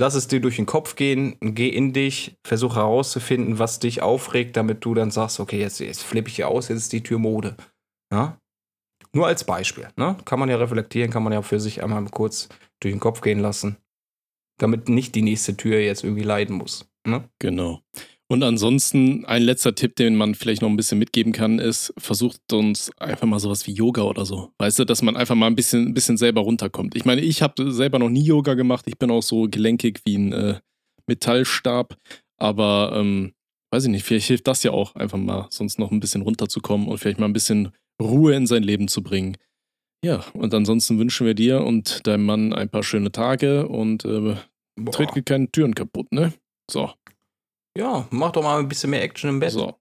[0.00, 4.56] lass es dir durch den Kopf gehen, geh in dich, versuche herauszufinden, was dich aufregt,
[4.56, 7.18] damit du dann sagst, okay, jetzt, jetzt flippe ich hier aus, jetzt ist die Tür
[7.18, 7.56] Mode.
[8.10, 8.38] Ja?
[9.14, 9.88] Nur als Beispiel.
[9.96, 10.16] Ne?
[10.24, 12.48] Kann man ja reflektieren, kann man ja für sich einmal kurz
[12.80, 13.76] durch den Kopf gehen lassen,
[14.58, 16.88] damit nicht die nächste Tür jetzt irgendwie leiden muss.
[17.06, 17.28] Ne?
[17.38, 17.80] Genau.
[18.28, 22.40] Und ansonsten ein letzter Tipp, den man vielleicht noch ein bisschen mitgeben kann, ist, versucht
[22.54, 24.52] uns einfach mal sowas wie Yoga oder so.
[24.58, 26.96] Weißt du, dass man einfach mal ein bisschen, ein bisschen selber runterkommt.
[26.96, 28.86] Ich meine, ich habe selber noch nie Yoga gemacht.
[28.88, 30.60] Ich bin auch so gelenkig wie ein äh,
[31.06, 31.98] Metallstab.
[32.38, 33.34] Aber ähm,
[33.70, 36.88] weiß ich nicht, vielleicht hilft das ja auch einfach mal, sonst noch ein bisschen runterzukommen
[36.88, 39.36] und vielleicht mal ein bisschen Ruhe in sein Leben zu bringen.
[40.04, 44.34] Ja, und ansonsten wünschen wir dir und deinem Mann ein paar schöne Tage und äh,
[44.90, 46.32] tritt keine Türen kaputt, ne?
[46.70, 46.90] So.
[47.78, 49.52] Ja, macht doch mal ein bisschen mehr Action im Bett.
[49.52, 49.74] So.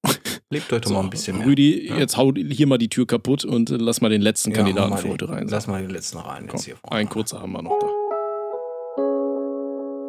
[0.50, 0.94] Lebt euch doch so.
[0.96, 1.48] mal ein bisschen mehr.
[1.48, 1.98] Rüdi, Ja.
[1.98, 5.00] jetzt hau hier mal die Tür kaputt und lass mal den letzten Ja, Kandidaten mach
[5.00, 5.48] für heute rein.
[5.50, 6.48] Lass mal den letzten rein.
[6.48, 7.88] Komm, ein kurzer haben wir noch da.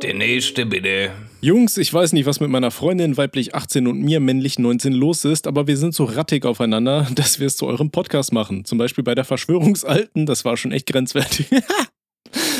[0.02, 1.12] Der nächste bitte.
[1.40, 5.24] Jungs, ich weiß nicht, was mit meiner Freundin weiblich 18 und mir männlich 19 los
[5.24, 8.64] ist, aber wir sind so rattig aufeinander, dass wir es zu eurem Podcast machen.
[8.64, 11.46] Zum Beispiel bei der Verschwörungsalten, das war schon echt grenzwertig.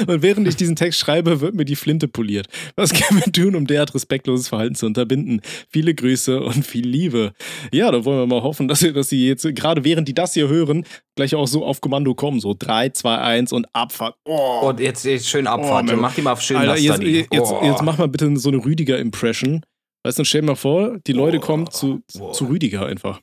[0.07, 2.47] Und während ich diesen Text schreibe, wird mir die Flinte poliert.
[2.77, 5.41] Was können wir tun, um derart respektloses Verhalten zu unterbinden?
[5.69, 7.33] Viele Grüße und viel Liebe.
[7.73, 10.35] Ja, da wollen wir mal hoffen, dass, ihr, dass sie jetzt, gerade während die das
[10.35, 10.85] hier hören,
[11.17, 12.41] gleich auch so auf Kommando kommen.
[12.41, 14.17] So 3, 2, 1 und Abfahrt.
[14.25, 15.91] Oh, Und jetzt, jetzt schön Abfahrt.
[15.93, 17.61] Oh, mach die mal schön Alter, jetzt, jetzt, Oh.
[17.65, 19.63] jetzt mach mal bitte so eine Rüdiger-Impression.
[20.05, 21.47] Weißt du, stell dir mal vor, die Leute Boah.
[21.47, 22.33] kommen zu, Boah.
[22.33, 23.21] zu Rüdiger einfach.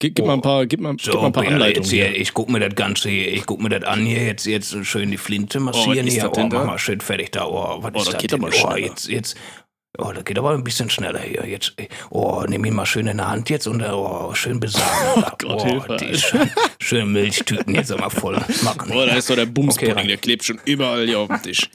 [0.00, 0.28] Gib, gib Boah.
[0.28, 1.88] mal ein paar, gib mal, gib mal So, ein paar Anleitungen.
[1.88, 2.20] hier, Hier.
[2.20, 5.10] ich guck mir das Ganze hier, ich guck mir das an hier, jetzt, jetzt schön
[5.10, 6.32] die Flinte massieren ist hier.
[6.34, 7.46] Oh, mach mal schön fertig da.
[7.46, 8.42] Oh, was Oh, ist das das geht denn?
[8.44, 9.36] aber oh, jetzt, jetzt,
[9.98, 11.46] oh, das geht aber ein bisschen schneller hier.
[11.46, 11.74] Jetzt,
[12.08, 14.86] oh, nimm ihn mal schön in der Hand jetzt und oh, schön besagen.
[15.22, 18.90] Oh Gott, Hilfe, die schön, schön Milchtüten jetzt einmal voll machen.
[18.90, 21.68] Boah, da ist doch der Bumspudding, Okay, der klebt schon überall hier auf dem Tisch.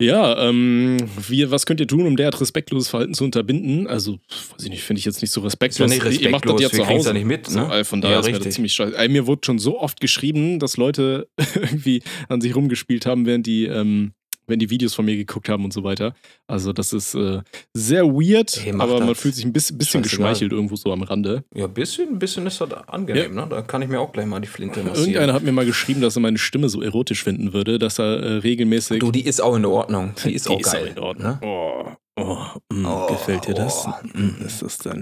[0.00, 0.96] Ja, ähm,
[1.28, 3.88] wir, was könnt ihr tun, um derart respektloses Verhalten zu unterbinden?
[3.88, 4.20] Also,
[4.52, 5.90] weiß ich nicht, finde ich jetzt nicht so respektlos.
[5.90, 7.08] Nicht ihr macht das respektlos, ja zu Hause.
[7.08, 7.68] ja nicht mit, So, ne?
[7.68, 8.54] also von daher Ja, ist mir das richtig.
[8.54, 9.08] ziemlich scheiße.
[9.08, 13.64] Mir wurde schon so oft geschrieben, dass Leute irgendwie an sich rumgespielt haben, während die,
[13.64, 14.12] ähm,
[14.48, 16.14] wenn die Videos von mir geguckt haben und so weiter.
[16.46, 17.40] Also, das ist äh,
[17.74, 19.20] sehr weird, Hey, aber man das.
[19.20, 21.44] fühlt sich ein bisschen, bisschen geschmeichelt irgendwo so am Rande.
[21.54, 23.46] Ja, ein bisschen, ein bisschen ist das angenehm, ne?
[23.48, 25.08] Da kann ich mir auch gleich mal die Flinte massieren.
[25.10, 28.20] Irgendeiner hat mir mal geschrieben, dass er meine Stimme so erotisch finden würde, dass er
[28.22, 28.98] äh, regelmäßig.
[29.00, 30.14] Du, die ist auch in Ordnung.
[30.24, 30.92] Die ist auch geil.
[30.96, 31.26] in Ordnung.
[31.28, 31.40] Ne?
[31.42, 31.84] Oh,
[32.18, 32.38] oh,
[32.72, 33.86] mh, Oh, gefällt dir das?
[33.86, 35.00] oh, Mm, das ist Stimme.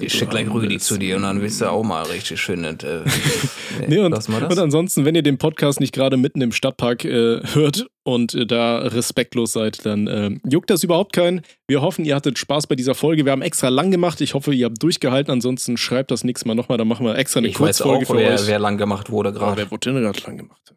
[0.00, 2.40] die ich du schick gleich Rüdi zu dir und dann wirst du auch mal richtig
[2.40, 2.64] schön.
[2.64, 2.74] Äh,
[3.88, 4.54] Nee, und, lass mal das.
[4.54, 8.46] und ansonsten, wenn ihr den Podcast nicht gerade mitten im Stadtpark äh, hört und äh,
[8.46, 11.42] da respektlos seid, dann ähm, juckt das überhaupt keinen.
[11.68, 13.24] Wir hoffen, ihr hattet Spaß bei dieser Folge.
[13.26, 14.20] Wir haben extra lang gemacht.
[14.22, 15.30] Ich hoffe, ihr habt durchgehalten.
[15.30, 16.78] Ansonsten schreibt das nächste Mal nochmal.
[16.78, 18.46] Dann machen wir extra eine ich weiß auch, Kurzfolge für wer, euch.
[18.46, 19.56] wer lang gemacht wurde Oh, gerade.
[19.58, 20.74] wer wurde denn gerade lang gemacht?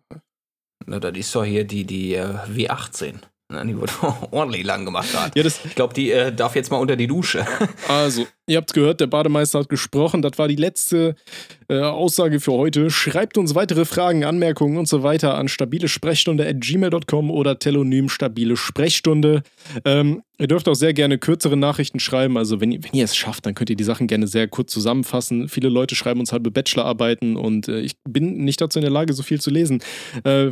[0.85, 3.13] Na, das ist doch hier die, die äh, W18.
[3.51, 3.91] Na, die wurde
[4.31, 5.31] ordentlich lang gemacht gerade.
[5.39, 7.45] Ja, Ich glaube, die äh, darf jetzt mal unter die Dusche.
[7.87, 10.21] Also, ihr habt gehört, der Bademeister hat gesprochen.
[10.21, 11.15] Das war die letzte
[11.67, 12.91] äh, Aussage für heute.
[12.91, 19.41] Schreibt uns weitere Fragen, Anmerkungen und so weiter an stabilesprechstunde.gmail.com oder telonym stabile Sprechstunde.
[19.85, 22.37] Ähm, ihr dürft auch sehr gerne kürzere Nachrichten schreiben.
[22.37, 24.71] Also, wenn, ihr- wenn ihr es schafft, dann könnt ihr die Sachen gerne sehr kurz
[24.71, 25.49] zusammenfassen.
[25.49, 29.13] Viele Leute schreiben uns halbe Bachelorarbeiten und äh, ich bin nicht dazu in der Lage,
[29.13, 29.81] so viel zu lesen.
[30.23, 30.51] Äh,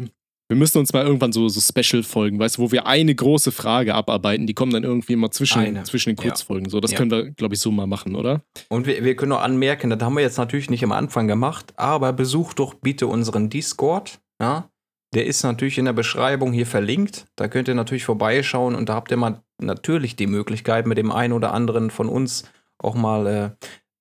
[0.49, 3.93] wir müssen uns mal irgendwann so, so Special-Folgen, weißt du, wo wir eine große Frage
[3.95, 5.83] abarbeiten, die kommen dann irgendwie immer zwischen, Eine.
[5.83, 6.29] zwischen den Ja.
[6.29, 6.69] Kurzfolgen.
[6.69, 6.97] So, das Ja.
[6.97, 8.41] können wir, glaube ich, so mal machen, oder?
[8.69, 11.73] Und wir, wir können auch anmerken, das haben wir jetzt natürlich nicht am Anfang gemacht,
[11.77, 14.19] aber besucht doch bitte unseren Discord.
[14.41, 14.69] Ja?
[15.13, 17.25] Der ist natürlich in der Beschreibung hier verlinkt.
[17.35, 21.11] Da könnt ihr natürlich vorbeischauen und da habt ihr mal natürlich die Möglichkeit, mit dem
[21.11, 22.43] einen oder anderen von uns
[22.77, 23.49] auch mal äh,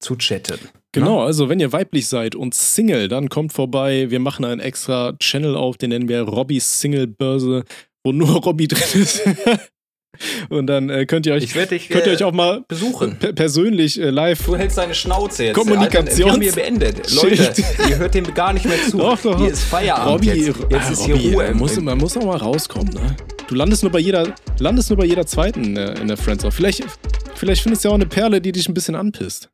[0.07, 0.61] zu chatten.
[0.93, 4.07] Genau, also wenn ihr weiblich seid und Single, dann kommt vorbei.
[4.09, 7.65] Wir machen einen extra Channel auf, den nennen wir Robbys Single Börse,
[8.05, 9.21] wo nur Robby drin ist.
[10.49, 13.19] und dann äh, könnt ihr euch, dich könnt ihr äh, euch auch mal besuchen.
[13.19, 14.47] per persönlich äh, live.
[14.47, 15.57] Du hältst deine Schnauze jetzt.
[15.59, 17.13] Kommunikations- Alter, wir haben hier beendet.
[17.13, 17.53] Leute,
[17.91, 18.97] ihr hört dem gar nicht mehr zu.
[18.99, 19.39] Doch, doch.
[19.39, 20.59] Hier ist Feierabend Robby, jetzt.
[20.71, 21.45] Jetzt ah, ist Robby, hier Ruhe.
[21.47, 23.17] äh, muss, man muss auch mal rauskommen, ne?
[23.49, 26.53] Du landest nur bei jeder, landest nur bei jeder zweiten äh, in der Friendzone.
[26.53, 26.85] Vielleicht,
[27.35, 29.51] vielleicht findest du ja auch eine Perle, die dich ein bisschen anpisst.